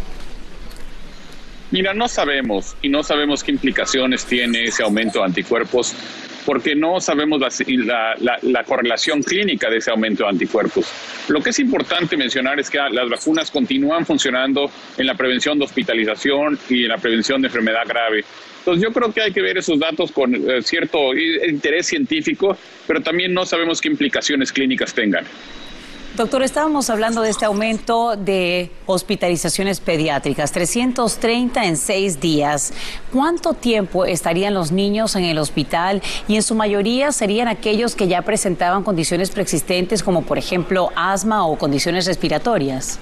Mira, 1.71 1.95
no 1.95 2.09
sabemos 2.09 2.77
y 2.83 2.89
no 2.89 3.05
sabemos 3.05 3.45
qué 3.45 3.53
implicaciones 3.53 4.25
tiene 4.27 4.65
ese 4.65 4.83
aumento 4.83 5.21
de 5.21 5.27
anticuerpos 5.27 5.95
porque 6.45 6.75
no 6.75 7.01
sabemos 7.01 7.41
la, 7.41 8.65
correlación 8.65 9.23
clínica 9.23 9.71
de 9.71 9.79
ese 9.79 9.91
aumento 9.91 10.25
de 10.25 10.31
anticuerpos. 10.31 10.87
Lo 11.29 11.41
que 11.41 11.51
es 11.51 11.59
importante 11.59 12.17
mencionar 12.17 12.59
es 12.61 12.71
que 12.71 12.79
las 12.79 13.09
vacunas 13.09 13.51
continúan 13.51 14.07
funcionando 14.07 14.71
en 14.97 15.07
la 15.07 15.15
prevención 15.15 15.59
de 15.59 15.65
hospitalización 15.65 16.59
y 16.69 16.85
en 16.85 16.89
la 16.89 16.99
prevención 16.99 17.43
de 17.43 17.49
enfermedad 17.49 17.83
grave. 17.87 18.25
Entonces 18.59 18.83
yo 18.83 18.93
creo 18.93 19.13
que 19.13 19.23
hay 19.23 19.33
que 19.33 19.43
ver 19.43 19.59
esos 19.59 19.79
datos 19.79 20.13
con 20.13 20.35
eh, 20.35 20.63
cierto 20.63 21.15
interés 21.15 21.87
científico, 21.87 22.57
pero 22.87 23.01
también 23.01 23.35
no 23.35 23.45
sabemos 23.45 23.81
qué 23.81 23.89
implicaciones 23.89 24.53
clínicas 24.53 24.95
tengan. 24.95 25.25
Doctor, 26.17 26.43
estábamos 26.43 26.91
hablando 26.91 27.23
de 27.23 27.31
este 27.31 27.47
aumento 27.47 28.17
de 28.17 28.71
hospitalizaciones 28.85 29.81
pediátricas, 29.81 30.53
330 30.53 31.65
en 31.65 31.79
seis 31.79 32.21
días. 32.21 32.75
¿Cuánto 33.11 33.55
tiempo 33.55 34.05
estarían 34.05 34.53
los 34.53 34.73
niños 34.73 35.17
en 35.17 35.25
el 35.25 35.39
hospital? 35.39 36.03
Y 36.29 36.37
en 36.37 36.43
su 36.43 36.55
mayoría 36.55 37.13
serían 37.13 37.49
aquellos 37.49 37.95
que 37.95 38.09
ya 38.09 38.21
presentaban 38.21 38.85
condiciones 38.85 39.31
preexistentes 39.31 40.03
como 40.03 40.27
por 40.27 40.37
ejemplo 40.37 40.91
asma 40.97 41.47
o 41.47 41.57
condiciones 41.57 42.05
respiratorias. 42.05 43.01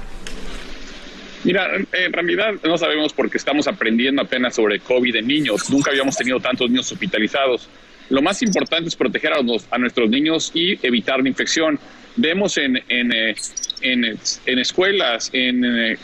Mira, 1.42 1.66
en 1.74 2.12
realidad 2.12 2.52
no 2.62 2.78
sabemos 2.78 3.12
porque 3.12 3.38
estamos 3.38 3.66
aprendiendo 3.66 4.22
apenas 4.22 4.54
sobre 4.54 4.78
COVID 4.78 5.16
en 5.16 5.26
niños. 5.26 5.68
Nunca 5.68 5.90
habíamos 5.90 6.16
tenido 6.16 6.38
tantos 6.38 6.70
niños 6.70 6.92
hospitalizados. 6.92 7.68
Lo 8.08 8.22
más 8.22 8.40
importante 8.42 8.88
es 8.88 8.94
proteger 8.94 9.32
a, 9.32 9.78
nuestros 9.78 10.10
niños 10.10 10.52
y 10.54 10.78
evitar 10.86 11.20
la 11.20 11.28
infección 11.28 11.78
vemos 12.16 12.56
en, 12.58 12.82
en, 12.88 13.12
eh, 13.12 13.34
en, 13.82 14.58
escuelas, 14.58 15.30
en, 15.32 15.64
eh, 15.64 15.98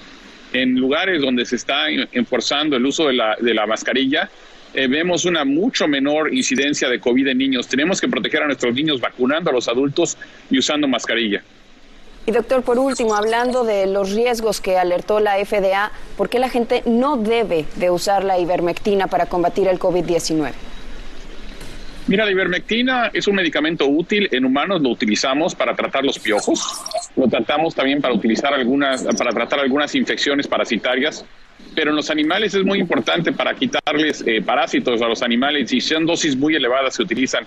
en, 0.53 0.75
lugares 0.75 1.21
donde 1.21 1.45
se 1.45 1.57
está 1.57 1.89
enforzando 1.89 2.77
el 2.77 2.87
uso 2.87 3.07
de 3.09 3.15
la, 3.15 3.37
de 3.41 3.55
la 3.55 3.67
mascarilla, 3.67 4.31
eh, 4.75 4.89
vemos 4.89 5.25
una 5.25 5.45
mucho 5.45 5.89
menor 5.89 6.35
incidencia 6.35 6.89
de 6.89 7.01
COVID 7.01 7.29
en 7.29 7.39
niños. 7.39 7.67
Tenemos 7.67 8.01
que 8.01 8.09
proteger 8.09 8.43
a 8.43 8.47
nuestros 8.47 8.75
niños 8.75 9.01
vacunando 9.01 9.51
a 9.51 9.53
los 9.53 9.69
adultos 9.69 10.19
y 10.51 10.59
usando 10.59 10.87
mascarilla. 10.87 11.43
Y 12.27 12.33
doctor, 12.33 12.63
por 12.63 12.79
último, 12.79 13.15
hablando 13.15 13.65
de 13.65 13.87
los 13.87 14.13
riesgos 14.13 14.61
que 14.61 14.77
alertó 14.77 15.21
la 15.21 15.37
FDA, 15.45 15.93
¿por 16.17 16.29
qué 16.29 16.41
la 16.41 16.49
gente 16.49 16.83
no 16.85 17.17
debe 17.17 17.67
de 17.77 17.91
usar 17.91 18.25
la 18.25 18.39
ivermectina 18.39 19.07
para 19.07 19.27
combatir 19.27 19.69
el 19.69 19.79
COVID-19? 19.79 20.53
Mira, 22.09 22.25
la 22.25 22.31
ivermectina 22.31 23.11
es 23.13 23.27
un 23.27 23.35
medicamento 23.35 23.89
útil 23.89 24.29
en 24.31 24.45
humanos, 24.45 24.81
lo 24.81 24.91
utilizamos 24.91 25.57
para 25.57 25.75
tratar 25.75 26.05
los 26.05 26.21
piojos, 26.21 26.63
lo 27.17 27.27
tratamos 27.27 27.75
también 27.75 28.01
para 28.01 28.15
utilizar 28.15 28.55
algunas, 28.55 29.03
para 29.03 29.33
tratar 29.33 29.59
algunas 29.59 29.93
infecciones 29.97 30.47
parasitarias, 30.47 31.25
pero 31.77 31.91
en 31.91 31.97
los 31.97 32.11
animales 32.11 32.55
es 32.55 32.65
muy 32.65 32.81
importante 32.81 33.33
para 33.33 33.55
quitarles 33.55 34.25
eh, 34.27 34.43
parásitos 34.43 35.01
a 35.03 35.07
los 35.07 35.23
animales 35.23 35.73
y 35.73 35.81
son 35.81 36.07
dosis 36.07 36.35
muy 36.35 36.57
elevadas 36.57 36.95
se 36.95 37.03
utilizan. 37.03 37.45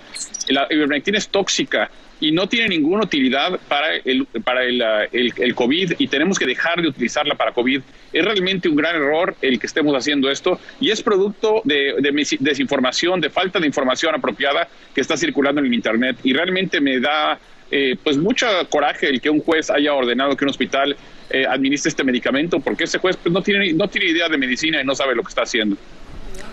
La 0.48 0.66
ivermectina 0.70 1.18
es 1.18 1.28
tóxica 1.28 1.90
y 2.20 2.32
no 2.32 2.48
tiene 2.48 2.68
ninguna 2.68 3.04
utilidad 3.04 3.58
para 3.66 3.96
el, 3.96 4.26
para 4.44 4.64
el, 4.64 4.82
el, 5.12 5.54
COVID 5.54 5.94
y 5.98 6.06
tenemos 6.06 6.38
que 6.38 6.46
dejar 6.46 6.80
de 6.80 6.88
utilizarla 6.88 7.34
para 7.34 7.52
COVID. 7.52 7.80
Es 8.12 8.24
realmente 8.24 8.68
un 8.68 8.76
gran 8.76 8.94
error 8.94 9.34
el 9.42 9.58
que 9.58 9.66
estemos 9.66 9.94
haciendo 9.96 10.30
esto 10.30 10.60
y 10.80 10.90
es 10.90 11.02
producto 11.02 11.62
de, 11.64 11.94
desinformación, 12.38 13.20
de 13.20 13.30
falta 13.30 13.58
de 13.58 13.66
información 13.66 14.14
apropiada 14.14 14.68
que 14.94 15.00
está 15.00 15.16
circulando 15.16 15.60
en 15.60 15.66
el 15.66 15.74
Internet 15.74 16.18
y 16.22 16.32
realmente 16.34 16.80
me 16.80 17.00
da 17.00 17.38
eh, 17.70 17.96
pues 18.02 18.18
mucho 18.18 18.46
coraje 18.68 19.08
el 19.08 19.20
que 19.20 19.30
un 19.30 19.40
juez 19.40 19.70
haya 19.70 19.94
ordenado 19.94 20.36
que 20.36 20.44
un 20.44 20.50
hospital 20.50 20.96
eh, 21.30 21.46
administre 21.46 21.90
este 21.90 22.02
medicamento 22.04 22.60
porque 22.60 22.84
ese 22.84 22.98
juez 22.98 23.16
pues, 23.16 23.32
no, 23.32 23.42
tiene, 23.42 23.72
no 23.72 23.88
tiene 23.88 24.10
idea 24.10 24.28
de 24.28 24.36
medicina 24.36 24.80
y 24.80 24.84
no 24.84 24.94
sabe 24.94 25.14
lo 25.14 25.22
que 25.22 25.28
está 25.28 25.42
haciendo. 25.42 25.76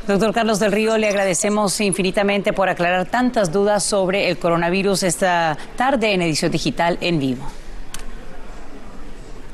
Doctor 0.07 0.33
Carlos 0.33 0.59
del 0.59 0.71
Río, 0.71 0.97
le 0.97 1.09
agradecemos 1.09 1.81
infinitamente 1.81 2.53
por 2.53 2.69
aclarar 2.69 3.09
tantas 3.09 3.51
dudas 3.51 3.83
sobre 3.83 4.29
el 4.29 4.37
coronavirus 4.37 5.03
esta 5.03 5.57
tarde 5.75 6.13
en 6.13 6.21
edición 6.21 6.51
digital 6.51 6.97
en 7.01 7.19
vivo. 7.19 7.45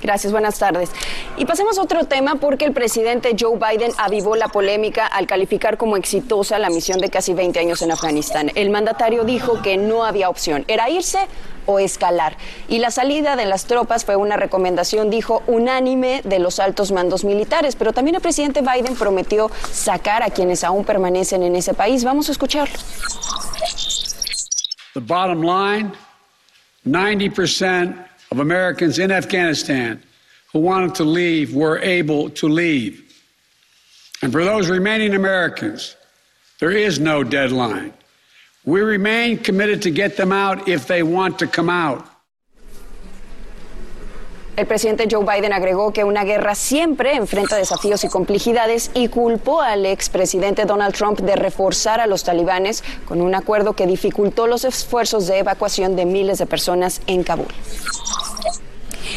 Gracias, 0.04 0.34
buenas 0.34 0.60
tardes. 0.60 0.92
Y 1.38 1.46
pasemos 1.46 1.78
a 1.80 1.82
otro 1.82 2.04
tema 2.04 2.36
porque 2.36 2.66
el 2.66 2.74
presidente 2.74 3.36
Joe 3.40 3.58
Biden 3.58 3.94
avivó 3.98 4.36
la 4.36 4.50
polémica 4.50 5.08
al 5.08 5.28
calificar 5.28 5.78
como 5.78 5.96
exitosa 5.96 6.60
la 6.60 6.70
misión 6.70 7.00
de 7.00 7.10
casi 7.10 7.34
20 7.34 7.58
años 7.60 7.82
en 7.82 7.92
Afganistán. 7.92 8.52
El 8.56 8.70
mandatario 8.70 9.24
dijo 9.24 9.62
que 9.62 9.78
no 9.78 10.04
había 10.04 10.30
opción, 10.30 10.66
era 10.68 10.90
irse 10.90 11.20
o 11.66 11.80
escalar. 11.80 12.36
Y 12.68 12.80
la 12.80 12.92
salida 12.92 13.38
de 13.38 13.46
las 13.46 13.64
tropas 13.64 14.04
fue 14.04 14.18
una 14.18 14.36
recomendación, 14.36 15.10
dijo, 15.10 15.42
unánime 15.48 16.22
de 16.26 16.40
los 16.40 16.60
altos 16.60 16.92
mandos 16.92 17.24
militares. 17.24 17.78
Pero 17.78 17.94
también 17.94 18.16
el 18.16 18.22
presidente 18.22 18.62
Biden 18.62 18.96
prometió 18.96 19.50
sacar 19.72 20.22
a 20.22 20.32
quienes 20.32 20.66
aún 20.66 20.84
permanecen 20.84 21.44
en 21.44 21.56
ese 21.56 21.74
país. 21.74 22.04
Vamos 22.04 22.28
a 22.28 22.34
escucharlo. 22.34 22.76
The 24.94 25.00
bottom 25.00 25.42
line 25.42 25.94
90% 26.86 28.13
of 28.34 28.40
Americans 28.40 28.98
in 28.98 29.12
Afghanistan 29.12 30.02
who 30.52 30.60
wanted 30.60 30.96
to 30.96 31.04
leave 31.04 31.54
were 31.54 31.78
able 31.78 32.32
to 32.32 32.50
leave. 32.50 33.04
And 34.24 34.32
for 34.32 34.44
those 34.44 34.72
remaining 34.72 35.14
Americans, 35.14 35.96
there 36.60 36.72
is 36.72 37.00
no 37.00 37.24
deadline. 37.24 37.94
We 38.66 38.82
remain 38.82 39.38
committed 39.38 39.84
to 39.84 39.92
get 39.92 40.18
them 40.18 40.32
out 40.32 40.68
if 40.68 40.88
they 40.88 41.04
want 41.04 41.38
to 41.40 41.48
come 41.48 41.70
out. 41.70 42.08
El 44.56 44.66
presidente 44.66 45.08
Joe 45.08 45.24
Biden 45.24 45.54
agregó 45.54 45.94
que 45.94 46.04
una 46.04 46.24
guerra 46.24 46.56
siempre 46.56 47.16
enfrenta 47.16 47.56
desafíos 47.56 48.04
y 48.04 48.08
complejidades 48.08 48.90
y 48.96 49.10
culpó 49.10 49.62
al 49.62 49.86
expresidente 49.86 50.66
Donald 50.66 50.96
Trump 50.96 51.20
de 51.20 51.36
reforzar 51.36 52.00
a 52.00 52.08
los 52.08 52.24
talibanes 52.24 52.84
con 53.06 53.22
un 53.22 53.36
acuerdo 53.36 53.74
que 53.74 53.86
dificultó 53.86 54.48
los 54.48 54.64
esfuerzos 54.64 55.28
de 55.28 55.40
evacuación 55.40 55.96
de 55.96 56.06
miles 56.06 56.38
de 56.40 56.46
personas 56.48 57.02
en 57.08 57.24
Kabul. 57.24 57.48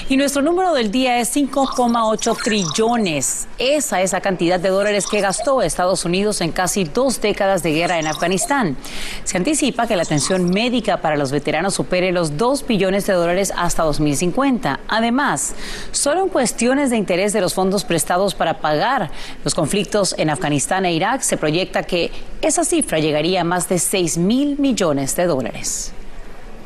Y 0.08 0.16
nuestro 0.16 0.40
número 0.40 0.72
del 0.72 0.92
día 0.92 1.18
es 1.18 1.34
5,8 1.34 2.36
trillones. 2.40 3.48
Esa 3.58 4.02
es 4.02 4.12
la 4.12 4.20
cantidad 4.20 4.60
de 4.60 4.68
dólares 4.68 5.08
que 5.10 5.20
gastó 5.20 5.62
Estados 5.62 6.04
Unidos 6.04 6.40
en 6.40 6.52
casi 6.52 6.84
dos 6.84 7.20
décadas 7.20 7.64
de 7.64 7.72
guerra 7.72 7.98
en 7.98 8.06
Afganistán. 8.06 8.76
Se 9.25 9.36
anticipa 9.36 9.88
que 9.88 9.96
la 9.96 10.04
atención 10.04 10.48
médica 10.48 10.98
para 10.98 11.16
los 11.16 11.32
veteranos 11.32 11.75
supere 11.75 12.12
los 12.12 12.36
2 12.36 12.68
billones 12.68 13.04
de 13.08 13.14
dólares 13.14 13.52
hasta 13.56 13.82
2050. 13.82 14.78
Además, 14.86 15.56
solo 15.90 16.22
en 16.22 16.28
cuestiones 16.28 16.90
de 16.90 16.98
interés 16.98 17.32
de 17.32 17.40
los 17.40 17.54
fondos 17.54 17.82
prestados 17.82 18.36
para 18.36 18.60
pagar 18.60 19.10
los 19.42 19.56
conflictos 19.56 20.14
en 20.18 20.30
Afganistán 20.30 20.86
e 20.86 20.92
Irak, 20.92 21.22
se 21.22 21.36
proyecta 21.36 21.82
que 21.82 22.12
esa 22.42 22.62
cifra 22.62 23.00
llegaría 23.00 23.40
a 23.40 23.44
más 23.44 23.68
de 23.68 23.80
6 23.80 24.18
mil 24.18 24.56
millones 24.56 25.16
de 25.16 25.26
dólares. 25.26 25.92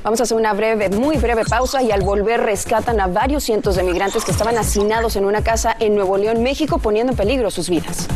Vamos 0.03 0.19
a 0.21 0.23
hacer 0.23 0.37
una 0.37 0.55
breve, 0.55 0.89
muy 0.89 1.19
breve 1.19 1.45
pausa 1.45 1.83
y 1.83 1.91
al 1.91 2.01
volver 2.03 2.41
rescatan 2.41 3.01
a 3.01 3.07
varios 3.07 3.45
cientos 3.45 3.77
de 3.77 3.83
migrantes 3.83 4.25
que 4.25 4.31
estaban 4.31 4.57
hacinados 4.57 5.17
en 5.17 5.27
una 5.27 5.43
casa 5.43 5.77
en 5.79 5.95
Nuevo 5.95 6.17
León, 6.17 6.43
México, 6.43 6.79
poniendo 6.79 7.13
en 7.13 7.19
peligro 7.19 7.51
sus 7.51 7.69
vidas. 7.69 8.09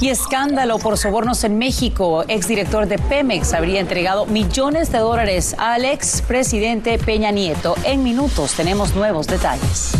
Y 0.00 0.10
escándalo 0.10 0.78
por 0.78 0.98
sobornos 0.98 1.42
en 1.44 1.56
México. 1.56 2.24
Exdirector 2.28 2.86
de 2.86 2.98
Pemex 2.98 3.54
habría 3.54 3.80
entregado 3.80 4.26
millones 4.26 4.92
de 4.92 4.98
dólares 4.98 5.56
al 5.58 5.86
expresidente 5.86 6.98
Peña 6.98 7.30
Nieto. 7.30 7.74
En 7.84 8.04
minutos 8.04 8.52
tenemos 8.52 8.94
nuevos 8.94 9.26
detalles. 9.26 9.92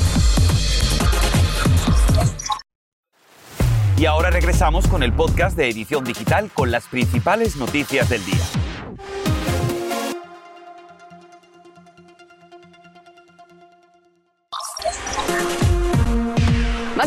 Y 3.96 4.04
ahora 4.04 4.30
regresamos 4.30 4.86
con 4.86 5.02
el 5.02 5.12
podcast 5.12 5.56
de 5.56 5.68
Edición 5.70 6.04
Digital 6.04 6.50
con 6.52 6.70
las 6.70 6.84
principales 6.86 7.56
noticias 7.56 8.08
del 8.10 8.24
día. 8.24 8.67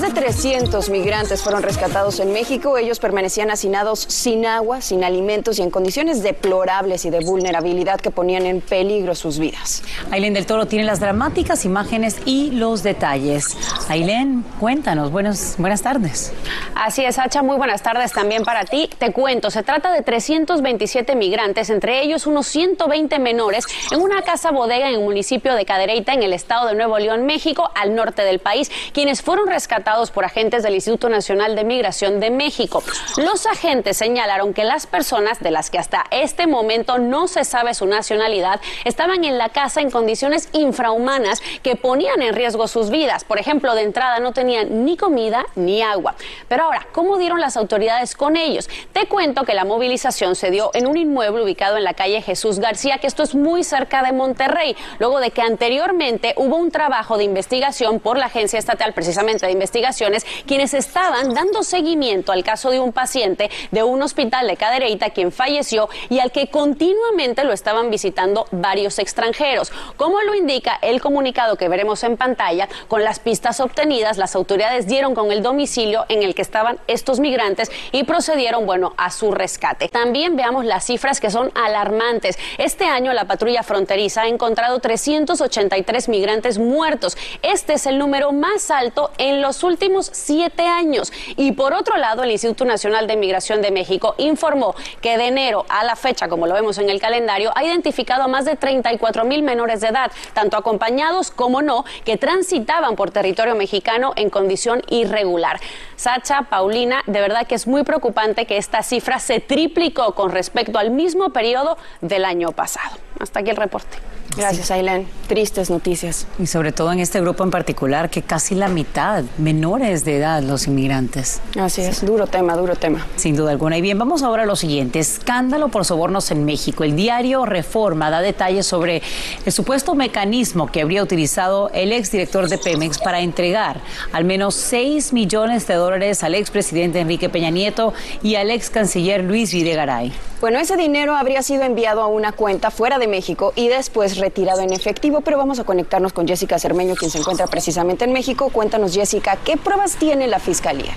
Más 0.01 0.15
de 0.15 0.19
300 0.19 0.89
migrantes 0.89 1.43
fueron 1.43 1.61
rescatados 1.61 2.19
en 2.19 2.33
México. 2.33 2.75
Ellos 2.75 2.97
permanecían 2.97 3.51
hacinados 3.51 3.99
sin 3.99 4.47
agua, 4.47 4.81
sin 4.81 5.03
alimentos 5.03 5.59
y 5.59 5.61
en 5.61 5.69
condiciones 5.69 6.23
deplorables 6.23 7.05
y 7.05 7.11
de 7.11 7.19
vulnerabilidad 7.19 8.01
que 8.01 8.09
ponían 8.09 8.47
en 8.47 8.61
peligro 8.61 9.13
sus 9.13 9.37
vidas. 9.37 9.83
Ailén 10.09 10.33
del 10.33 10.47
Toro 10.47 10.65
tiene 10.65 10.85
las 10.85 10.99
dramáticas 10.99 11.65
imágenes 11.65 12.17
y 12.25 12.49
los 12.49 12.81
detalles. 12.81 13.55
Ailén, 13.91 14.45
cuéntanos. 14.57 15.11
Buenas, 15.11 15.55
buenas 15.57 15.81
tardes. 15.81 16.31
Así 16.75 17.03
es, 17.03 17.19
Hacha. 17.19 17.43
Muy 17.43 17.57
buenas 17.57 17.83
tardes 17.83 18.13
también 18.13 18.45
para 18.45 18.63
ti. 18.63 18.89
Te 18.97 19.11
cuento, 19.11 19.51
se 19.51 19.63
trata 19.63 19.91
de 19.91 20.01
327 20.01 21.13
migrantes, 21.17 21.69
entre 21.69 22.01
ellos 22.01 22.25
unos 22.25 22.47
120 22.47 23.19
menores, 23.19 23.65
en 23.91 23.99
una 23.99 24.21
casa 24.21 24.51
bodega 24.51 24.87
en 24.87 24.95
el 24.95 25.01
municipio 25.01 25.55
de 25.55 25.65
Cadereyta, 25.65 26.13
en 26.13 26.23
el 26.23 26.31
estado 26.31 26.69
de 26.69 26.75
Nuevo 26.75 26.99
León, 26.99 27.25
México, 27.25 27.69
al 27.75 27.93
norte 27.93 28.21
del 28.21 28.39
país, 28.39 28.71
quienes 28.93 29.21
fueron 29.21 29.47
rescatados 29.47 30.09
por 30.09 30.23
agentes 30.23 30.63
del 30.63 30.75
Instituto 30.75 31.09
Nacional 31.09 31.57
de 31.57 31.65
Migración 31.65 32.21
de 32.21 32.31
México. 32.31 32.81
Los 33.17 33.45
agentes 33.45 33.97
señalaron 33.97 34.53
que 34.53 34.63
las 34.63 34.87
personas 34.87 35.41
de 35.41 35.51
las 35.51 35.69
que 35.69 35.79
hasta 35.79 36.05
este 36.11 36.47
momento 36.47 36.97
no 36.97 37.27
se 37.27 37.43
sabe 37.43 37.73
su 37.73 37.87
nacionalidad 37.87 38.61
estaban 38.85 39.25
en 39.25 39.37
la 39.37 39.49
casa 39.49 39.81
en 39.81 39.91
condiciones 39.91 40.47
infrahumanas 40.53 41.41
que 41.61 41.75
ponían 41.75 42.21
en 42.21 42.33
riesgo 42.33 42.69
sus 42.69 42.89
vidas. 42.89 43.25
Por 43.25 43.37
ejemplo, 43.37 43.75
de 43.75 43.80
entrada 43.81 44.19
no 44.19 44.31
tenían 44.31 44.85
ni 44.85 44.97
comida 44.97 45.45
ni 45.55 45.81
agua. 45.81 46.15
Pero 46.47 46.63
ahora, 46.63 46.87
¿cómo 46.91 47.17
dieron 47.17 47.39
las 47.39 47.57
autoridades 47.57 48.15
con 48.15 48.35
ellos? 48.35 48.69
Te 48.93 49.07
cuento 49.07 49.43
que 49.43 49.53
la 49.53 49.65
movilización 49.65 50.35
se 50.35 50.51
dio 50.51 50.71
en 50.73 50.87
un 50.87 50.97
inmueble 50.97 51.43
ubicado 51.43 51.77
en 51.77 51.83
la 51.83 51.93
calle 51.93 52.21
Jesús 52.21 52.59
García, 52.59 52.97
que 52.97 53.07
esto 53.07 53.23
es 53.23 53.35
muy 53.35 53.63
cerca 53.63 54.03
de 54.03 54.11
Monterrey, 54.11 54.75
luego 54.99 55.19
de 55.19 55.31
que 55.31 55.41
anteriormente 55.41 56.33
hubo 56.37 56.57
un 56.57 56.71
trabajo 56.71 57.17
de 57.17 57.23
investigación 57.23 57.99
por 57.99 58.17
la 58.17 58.25
Agencia 58.27 58.59
Estatal 58.59 58.93
precisamente 58.93 59.45
de 59.45 59.51
investigaciones 59.51 60.25
quienes 60.45 60.73
estaban 60.73 61.33
dando 61.33 61.63
seguimiento 61.63 62.31
al 62.31 62.43
caso 62.43 62.71
de 62.71 62.79
un 62.79 62.93
paciente 62.93 63.49
de 63.71 63.83
un 63.83 64.01
hospital 64.01 64.47
de 64.47 64.57
Cadereyta 64.57 65.11
quien 65.11 65.31
falleció 65.31 65.89
y 66.09 66.19
al 66.19 66.31
que 66.31 66.47
continuamente 66.47 67.43
lo 67.43 67.53
estaban 67.53 67.89
visitando 67.89 68.45
varios 68.51 68.99
extranjeros. 68.99 69.71
Como 69.97 70.21
lo 70.21 70.35
indica 70.35 70.77
el 70.81 71.01
comunicado 71.01 71.55
que 71.55 71.69
veremos 71.69 72.03
en 72.03 72.17
pantalla, 72.17 72.67
con 72.87 73.03
las 73.03 73.19
pistas 73.19 73.59
obtenidas, 73.59 73.70
las 74.17 74.35
autoridades 74.35 74.87
dieron 74.87 75.15
con 75.15 75.31
el 75.31 75.41
domicilio 75.41 76.05
en 76.09 76.23
el 76.23 76.35
que 76.35 76.41
estaban 76.41 76.79
estos 76.87 77.19
migrantes 77.19 77.71
y 77.91 78.03
procedieron, 78.03 78.65
bueno, 78.65 78.93
a 78.97 79.09
su 79.09 79.31
rescate. 79.31 79.87
También 79.89 80.35
veamos 80.35 80.65
las 80.65 80.85
cifras 80.85 81.19
que 81.19 81.29
son 81.29 81.51
alarmantes. 81.55 82.37
Este 82.57 82.85
año 82.85 83.13
la 83.13 83.25
patrulla 83.25 83.63
fronteriza 83.63 84.23
ha 84.23 84.27
encontrado 84.27 84.79
383 84.79 86.09
migrantes 86.09 86.57
muertos. 86.57 87.17
Este 87.41 87.73
es 87.73 87.85
el 87.85 87.97
número 87.97 88.31
más 88.31 88.71
alto 88.71 89.11
en 89.17 89.41
los 89.41 89.63
últimos 89.63 90.09
siete 90.11 90.63
años. 90.63 91.11
Y 91.35 91.53
por 91.53 91.73
otro 91.73 91.97
lado, 91.97 92.23
el 92.23 92.31
Instituto 92.31 92.65
Nacional 92.65 93.07
de 93.07 93.17
Migración 93.17 93.61
de 93.61 93.71
México 93.71 94.15
informó 94.17 94.75
que 95.01 95.17
de 95.17 95.27
enero 95.27 95.65
a 95.69 95.83
la 95.83 95.95
fecha, 95.95 96.27
como 96.27 96.47
lo 96.47 96.53
vemos 96.53 96.77
en 96.77 96.89
el 96.89 96.99
calendario, 96.99 97.51
ha 97.55 97.63
identificado 97.63 98.23
a 98.23 98.27
más 98.27 98.45
de 98.45 98.55
34 98.55 99.25
mil 99.25 99.43
menores 99.43 99.81
de 99.81 99.87
edad, 99.87 100.11
tanto 100.33 100.57
acompañados 100.57 101.31
como 101.31 101.61
no, 101.61 101.83
que 102.05 102.17
transitaban 102.17 102.95
por 102.95 103.11
territorio 103.11 103.50
mexicano 103.55 104.13
en 104.15 104.29
condición 104.29 104.81
irregular. 104.89 105.59
Sacha, 105.95 106.43
Paulina, 106.49 107.03
de 107.07 107.21
verdad 107.21 107.47
que 107.47 107.55
es 107.55 107.67
muy 107.67 107.83
preocupante 107.83 108.45
que 108.45 108.57
esta 108.57 108.83
cifra 108.83 109.19
se 109.19 109.39
triplicó 109.39 110.15
con 110.15 110.31
respecto 110.31 110.79
al 110.79 110.91
mismo 110.91 111.31
periodo 111.31 111.77
del 112.01 112.25
año 112.25 112.51
pasado. 112.51 112.97
Hasta 113.21 113.39
aquí 113.39 113.51
el 113.51 113.57
reporte. 113.57 113.97
Gracias, 114.35 114.71
Ailén. 114.71 115.07
Tristes 115.27 115.69
noticias. 115.69 116.25
Y 116.39 116.47
sobre 116.47 116.71
todo 116.71 116.91
en 116.91 116.99
este 116.99 117.19
grupo 117.19 117.43
en 117.43 117.51
particular, 117.51 118.09
que 118.09 118.21
casi 118.21 118.55
la 118.55 118.69
mitad, 118.69 119.23
menores 119.37 120.05
de 120.05 120.17
edad, 120.17 120.41
los 120.41 120.67
inmigrantes. 120.67 121.41
Así 121.59 121.81
es, 121.81 122.05
duro 122.05 122.27
tema, 122.27 122.55
duro 122.55 122.75
tema. 122.75 123.05
Sin 123.17 123.35
duda 123.35 123.51
alguna. 123.51 123.77
Y 123.77 123.81
bien, 123.81 123.99
vamos 123.99 124.23
ahora 124.23 124.43
a 124.43 124.45
lo 124.45 124.55
siguiente. 124.55 124.99
Escándalo 124.99 125.67
por 125.67 125.83
sobornos 125.83 126.31
en 126.31 126.45
México. 126.45 126.83
El 126.83 126.95
diario 126.95 127.45
Reforma 127.45 128.09
da 128.09 128.21
detalles 128.21 128.65
sobre 128.65 129.01
el 129.45 129.51
supuesto 129.51 129.95
mecanismo 129.95 130.71
que 130.71 130.81
habría 130.81 131.03
utilizado 131.03 131.69
el 131.73 131.91
exdirector 131.91 132.47
de 132.47 132.57
Pemex 132.57 132.99
para 132.99 133.19
entregar 133.19 133.81
al 134.13 134.23
menos 134.23 134.55
6 134.55 135.13
millones 135.13 135.67
de 135.67 135.73
dólares 135.73 136.23
al 136.23 136.35
expresidente 136.35 137.01
Enrique 137.01 137.29
Peña 137.29 137.49
Nieto 137.49 137.93
y 138.23 138.35
al 138.35 138.49
ex 138.49 138.69
canciller 138.69 139.23
Luis 139.23 139.53
Videgaray. 139.53 140.13
Bueno, 140.41 140.57
ese 140.57 140.75
dinero 140.75 141.15
habría 141.15 141.43
sido 141.43 141.61
enviado 141.61 142.01
a 142.01 142.07
una 142.07 142.31
cuenta 142.31 142.71
fuera 142.71 142.97
de 142.97 143.07
México 143.07 143.53
y 143.55 143.67
después 143.67 144.17
retirado 144.17 144.61
en 144.61 144.73
efectivo, 144.73 145.21
pero 145.21 145.37
vamos 145.37 145.59
a 145.59 145.65
conectarnos 145.65 146.13
con 146.13 146.27
Jessica 146.27 146.57
Cermeño, 146.57 146.95
quien 146.95 147.11
se 147.11 147.19
encuentra 147.19 147.45
precisamente 147.45 148.05
en 148.05 148.11
México. 148.11 148.49
Cuéntanos, 148.49 148.95
Jessica, 148.95 149.37
¿qué 149.45 149.55
pruebas 149.55 149.97
tiene 149.97 150.25
la 150.25 150.39
Fiscalía? 150.39 150.93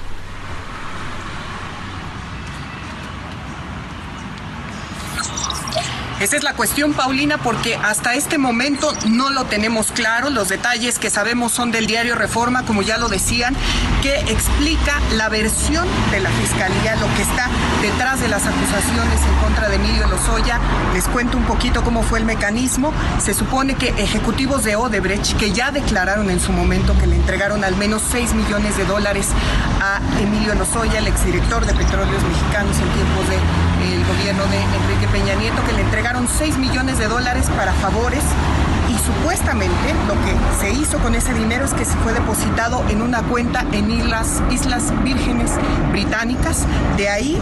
Es 6.35 6.43
la 6.43 6.55
cuestión, 6.55 6.95
Paulina, 6.95 7.39
porque 7.39 7.77
hasta 7.77 8.15
este 8.15 8.39
momento 8.39 8.93
no 9.07 9.31
lo 9.31 9.45
tenemos 9.45 9.93
claro. 9.93 10.31
Los 10.31 10.49
detalles 10.49 10.99
que 10.99 11.09
sabemos 11.09 11.53
son 11.53 11.71
del 11.71 11.87
diario 11.87 12.17
Reforma, 12.17 12.65
como 12.65 12.83
ya 12.83 12.99
lo 12.99 13.09
decían, 13.09 13.55
que 14.03 14.19
explica 14.33 15.01
la 15.13 15.29
versión 15.29 15.87
de 16.11 16.19
la 16.19 16.31
Fiscalía, 16.31 16.97
lo 16.97 17.07
que 17.15 17.23
está 17.23 17.49
detrás 17.83 18.21
de 18.21 18.27
las 18.27 18.45
acusaciones 18.47 19.21
en 19.23 19.45
contra 19.45 19.69
de 19.69 19.77
Emilio 19.77 20.09
Lozoya. 20.09 20.59
Les 20.93 21.07
cuento 21.07 21.39
un 21.39 21.45
poquito 21.45 21.85
cómo 21.85 22.03
fue 22.03 22.19
el 22.19 22.25
mecanismo. 22.25 22.93
Se 23.23 23.33
supone 23.33 23.77
que 23.77 23.91
ejecutivos 23.91 24.65
de 24.65 24.75
Odebrecht, 24.75 25.37
que 25.37 25.53
ya 25.53 25.71
declararon 25.71 26.31
en 26.31 26.41
su 26.41 26.51
momento 26.51 26.99
que 26.99 27.07
le 27.07 27.15
entregaron 27.15 27.63
al 27.63 27.77
menos 27.77 28.03
6 28.11 28.35
millones 28.35 28.77
de 28.77 28.85
dólares 28.87 29.29
a 29.81 30.01
Emilio 30.21 30.57
Lozoya, 30.57 30.99
el 30.99 31.07
exdirector 31.07 31.65
de 31.65 31.75
Petróleos 31.75 32.25
Mexicanos 32.25 32.77
en 32.79 32.89
tiempos 32.89 33.29
del 33.29 34.05
gobierno 34.05 34.45
de 34.47 34.57
Enrique 34.57 35.04
Peña 35.15 35.37
Nieto, 35.37 35.65
que 35.65 35.73
le 35.73 35.83
entregaron 35.83 36.27
6 36.27 36.59
millones 36.59 36.99
de 36.99 37.07
dólares 37.07 37.49
para 37.57 37.73
favores 37.75 38.25
y 38.89 38.99
supuestamente 38.99 39.95
lo 40.07 40.15
que 40.15 40.35
se 40.61 40.73
hizo 40.73 40.99
con 40.99 41.15
ese 41.15 41.33
dinero 41.35 41.65
es 41.65 41.75
que 41.75 41.85
se 41.85 41.97
fue 41.99 42.13
depositado 42.13 42.85
en 42.89 43.03
una 43.03 43.23
cuenta 43.23 43.65
en 43.73 43.91
Islas, 43.91 44.43
Islas 44.51 44.93
Vírgenes 45.03 45.53
Británicas. 45.93 46.67
De 46.97 47.09
ahí 47.09 47.39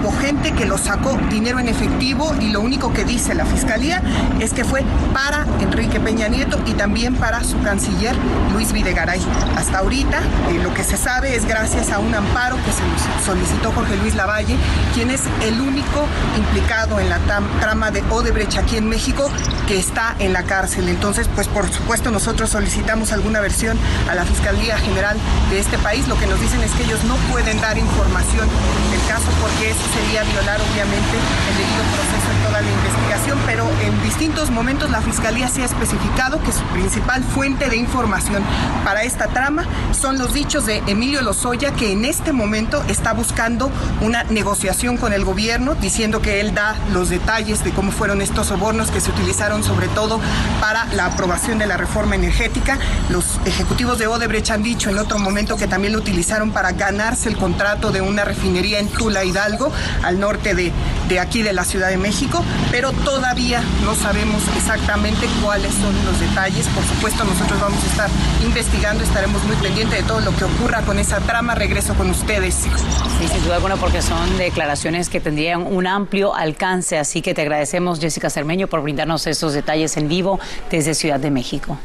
hubo 0.00 0.12
gente 0.20 0.52
que 0.52 0.64
lo 0.66 0.78
sacó 0.78 1.16
dinero 1.30 1.58
en 1.58 1.68
efectivo 1.68 2.34
y 2.40 2.50
lo 2.50 2.60
único 2.60 2.92
que 2.92 3.04
dice 3.04 3.34
la 3.34 3.44
fiscalía 3.44 4.02
es 4.40 4.52
que 4.52 4.64
fue 4.64 4.82
para 5.12 5.46
Enrique 5.60 6.00
Peña 6.00 6.28
Nieto 6.28 6.58
y 6.66 6.72
también 6.72 7.14
para 7.14 7.44
su 7.44 7.60
canciller 7.62 8.14
Luis 8.52 8.72
Videgaray. 8.72 9.20
Hasta 9.56 9.78
ahorita 9.78 10.18
eh, 10.50 10.60
lo 10.62 10.72
que 10.74 10.84
se 10.84 10.96
sabe 10.96 11.36
es 11.36 11.46
gracias 11.46 11.90
a 11.92 11.98
un 11.98 12.14
amparo 12.14 12.56
que 12.56 12.72
se 12.72 13.24
solicitó 13.24 13.72
Jorge 13.72 13.96
Luis 13.96 14.14
Lavalle, 14.14 14.56
quien 14.94 15.10
es 15.10 15.22
el 15.42 15.60
único 15.60 16.06
implicado 16.36 16.98
en 17.00 17.08
la 17.08 17.18
trama 17.60 17.90
de 17.90 18.02
Odebrecht 18.10 18.58
aquí 18.58 18.76
en 18.76 18.88
México 18.88 19.30
que 19.66 19.78
está 19.78 20.14
en 20.18 20.32
la 20.32 20.42
Entonces, 20.78 21.28
pues 21.34 21.48
por 21.48 21.70
supuesto 21.70 22.10
nosotros 22.10 22.48
solicitamos 22.48 23.12
alguna 23.12 23.40
versión 23.40 23.78
a 24.10 24.14
la 24.14 24.24
Fiscalía 24.24 24.78
General 24.78 25.16
de 25.50 25.58
este 25.58 25.76
país. 25.78 26.08
Lo 26.08 26.18
que 26.18 26.26
nos 26.26 26.40
dicen 26.40 26.62
es 26.62 26.70
que 26.72 26.84
ellos 26.84 27.04
no 27.04 27.16
pueden 27.30 27.60
dar 27.60 27.76
información 27.76 28.48
del 28.90 29.00
caso 29.06 29.26
porque 29.40 29.70
eso 29.70 29.82
sería 29.92 30.22
violar 30.24 30.60
obviamente 30.60 31.16
el 31.50 31.56
debido 31.58 31.82
proceso 31.92 32.30
en 32.30 32.46
toda 32.46 32.62
la 32.62 32.70
investigación, 32.70 33.38
pero 33.46 33.68
en 33.82 34.02
distintos 34.02 34.50
momentos 34.50 34.90
la 34.90 35.02
Fiscalía 35.02 35.48
sí 35.48 35.60
ha 35.60 35.66
especificado 35.66 36.42
que 36.42 36.52
su 36.52 36.62
principal 36.72 37.22
fuente 37.22 37.68
de 37.68 37.76
información 37.76 38.42
para 38.84 39.02
esta 39.02 39.26
trama 39.28 39.64
son 39.92 40.18
los 40.18 40.32
dichos 40.32 40.64
de 40.64 40.78
Emilio 40.86 41.20
Lozoya, 41.20 41.72
que 41.72 41.92
en 41.92 42.04
este 42.06 42.32
momento 42.32 42.82
está 42.88 43.12
buscando 43.12 43.70
una 44.00 44.24
negociación 44.24 44.96
con 44.96 45.12
el 45.12 45.24
gobierno, 45.24 45.74
diciendo 45.74 46.22
que 46.22 46.40
él 46.40 46.54
da 46.54 46.76
los 46.92 47.10
detalles 47.10 47.62
de 47.62 47.72
cómo 47.72 47.92
fueron 47.92 48.22
estos 48.22 48.46
sobornos 48.46 48.90
que 48.90 49.00
se 49.00 49.10
utilizaron 49.10 49.62
sobre 49.62 49.88
todo 49.88 50.20
para 50.62 50.84
la 50.94 51.06
aprobación 51.06 51.58
de 51.58 51.66
la 51.66 51.76
reforma 51.76 52.14
energética. 52.14 52.78
Los 53.10 53.40
ejecutivos 53.44 53.98
de 53.98 54.06
Odebrecht 54.06 54.52
han 54.52 54.62
dicho 54.62 54.90
en 54.90 54.98
otro 54.98 55.18
momento 55.18 55.56
que 55.56 55.66
también 55.66 55.92
lo 55.92 55.98
utilizaron 55.98 56.52
para 56.52 56.70
ganarse 56.70 57.28
el 57.28 57.36
contrato 57.36 57.90
de 57.90 58.00
una 58.00 58.24
refinería 58.24 58.78
en 58.78 58.86
Tula 58.86 59.24
Hidalgo, 59.24 59.72
al 60.04 60.20
norte 60.20 60.54
de, 60.54 60.72
aquí 61.18 61.42
de 61.42 61.52
la 61.52 61.64
Ciudad 61.64 61.88
de 61.88 61.96
México, 61.96 62.44
pero 62.70 62.92
todavía 62.92 63.60
no 63.84 63.96
sabemos 63.96 64.40
exactamente 64.56 65.26
cuáles 65.42 65.74
son 65.74 65.92
los 66.04 66.20
detalles. 66.20 66.68
Por 66.68 66.84
supuesto, 66.84 67.24
nosotros 67.24 67.60
vamos 67.60 67.82
a 67.82 67.86
estar 67.88 68.10
investigando, 68.44 69.02
estaremos 69.02 69.42
muy 69.42 69.56
pendientes 69.56 69.98
de 69.98 70.06
todo 70.06 70.20
lo 70.20 70.34
que 70.36 70.44
ocurra 70.44 70.82
con 70.82 71.00
esa 71.00 71.18
trama. 71.18 71.56
Regreso 71.56 71.94
con 71.94 72.08
ustedes. 72.08 72.54
Sí, 72.54 73.28
sin 73.28 73.44
duda 73.44 73.56
alguna, 73.56 73.76
porque 73.76 74.00
son 74.00 74.38
declaraciones 74.38 75.08
que 75.08 75.20
tendrían 75.20 75.66
un 75.66 75.88
amplio 75.88 76.34
alcance. 76.36 76.98
Así 76.98 77.20
que 77.20 77.34
te 77.34 77.42
agradecemos, 77.42 77.98
Jessica 77.98 78.30
Cermeño, 78.30 78.68
por 78.68 78.80
brindarnos 78.80 79.26
esos 79.26 79.52
detalles 79.54 79.96
en 79.96 80.08
vivo 80.08 80.38
desde 80.70 80.94
Ciudad 80.94 81.20
de 81.20 81.30
México. 81.30 81.78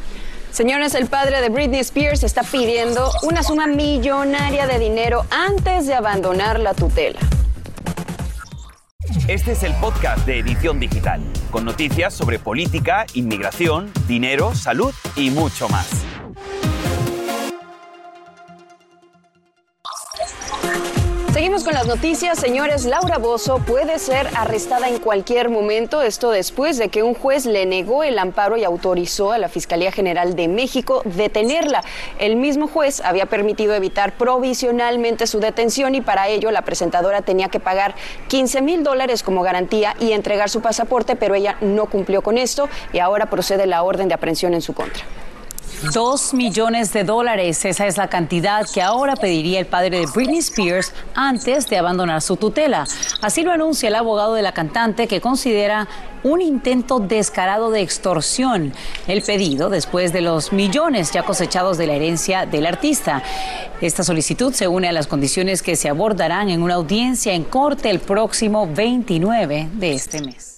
Señores, 0.50 0.94
el 0.94 1.06
padre 1.06 1.40
de 1.40 1.50
Britney 1.50 1.80
Spears 1.80 2.22
está 2.22 2.42
pidiendo 2.42 3.10
una 3.22 3.42
suma 3.42 3.66
millonaria 3.66 4.66
de 4.66 4.78
dinero 4.78 5.24
antes 5.30 5.86
de 5.86 5.94
abandonar 5.94 6.58
la 6.58 6.74
tutela. 6.74 7.20
Este 9.26 9.52
es 9.52 9.62
el 9.62 9.74
podcast 9.74 10.26
de 10.26 10.38
Edición 10.38 10.80
Digital, 10.80 11.20
con 11.50 11.64
noticias 11.64 12.14
sobre 12.14 12.38
política, 12.38 13.06
inmigración, 13.14 13.90
dinero, 14.06 14.54
salud 14.54 14.94
y 15.16 15.30
mucho 15.30 15.68
más. 15.68 16.07
Seguimos 21.38 21.62
con 21.62 21.74
las 21.74 21.86
noticias, 21.86 22.36
señores. 22.36 22.84
Laura 22.84 23.18
Bozo 23.18 23.60
puede 23.60 24.00
ser 24.00 24.26
arrestada 24.34 24.88
en 24.88 24.98
cualquier 24.98 25.50
momento, 25.50 26.02
esto 26.02 26.32
después 26.32 26.78
de 26.78 26.88
que 26.88 27.04
un 27.04 27.14
juez 27.14 27.46
le 27.46 27.64
negó 27.64 28.02
el 28.02 28.18
amparo 28.18 28.56
y 28.56 28.64
autorizó 28.64 29.30
a 29.30 29.38
la 29.38 29.48
Fiscalía 29.48 29.92
General 29.92 30.34
de 30.34 30.48
México 30.48 31.00
detenerla. 31.04 31.84
El 32.18 32.34
mismo 32.34 32.66
juez 32.66 33.00
había 33.02 33.26
permitido 33.26 33.76
evitar 33.76 34.14
provisionalmente 34.14 35.28
su 35.28 35.38
detención 35.38 35.94
y 35.94 36.00
para 36.00 36.26
ello 36.26 36.50
la 36.50 36.62
presentadora 36.62 37.22
tenía 37.22 37.48
que 37.48 37.60
pagar 37.60 37.94
15 38.26 38.60
mil 38.60 38.82
dólares 38.82 39.22
como 39.22 39.42
garantía 39.42 39.94
y 40.00 40.14
entregar 40.14 40.50
su 40.50 40.60
pasaporte, 40.60 41.14
pero 41.14 41.36
ella 41.36 41.56
no 41.60 41.86
cumplió 41.86 42.20
con 42.20 42.36
esto 42.36 42.68
y 42.92 42.98
ahora 42.98 43.26
procede 43.26 43.66
la 43.66 43.84
orden 43.84 44.08
de 44.08 44.14
aprehensión 44.14 44.54
en 44.54 44.60
su 44.60 44.74
contra. 44.74 45.04
Dos 45.94 46.34
millones 46.34 46.92
de 46.92 47.04
dólares, 47.04 47.64
esa 47.64 47.86
es 47.86 47.96
la 47.96 48.08
cantidad 48.08 48.66
que 48.68 48.82
ahora 48.82 49.14
pediría 49.14 49.60
el 49.60 49.66
padre 49.66 50.00
de 50.00 50.06
Britney 50.06 50.38
Spears 50.38 50.92
antes 51.14 51.68
de 51.68 51.78
abandonar 51.78 52.20
su 52.20 52.36
tutela. 52.36 52.84
Así 53.22 53.42
lo 53.42 53.52
anuncia 53.52 53.88
el 53.88 53.94
abogado 53.94 54.34
de 54.34 54.42
la 54.42 54.50
cantante 54.50 55.06
que 55.06 55.20
considera 55.20 55.86
un 56.24 56.40
intento 56.40 56.98
descarado 56.98 57.70
de 57.70 57.82
extorsión. 57.82 58.72
El 59.06 59.22
pedido 59.22 59.70
después 59.70 60.12
de 60.12 60.20
los 60.20 60.52
millones 60.52 61.12
ya 61.12 61.22
cosechados 61.22 61.78
de 61.78 61.86
la 61.86 61.94
herencia 61.94 62.44
del 62.44 62.66
artista. 62.66 63.22
Esta 63.80 64.02
solicitud 64.02 64.52
se 64.52 64.66
une 64.66 64.88
a 64.88 64.92
las 64.92 65.06
condiciones 65.06 65.62
que 65.62 65.76
se 65.76 65.88
abordarán 65.88 66.48
en 66.48 66.60
una 66.60 66.74
audiencia 66.74 67.34
en 67.34 67.44
corte 67.44 67.88
el 67.88 68.00
próximo 68.00 68.66
29 68.66 69.68
de 69.74 69.92
este 69.92 70.22
mes. 70.22 70.57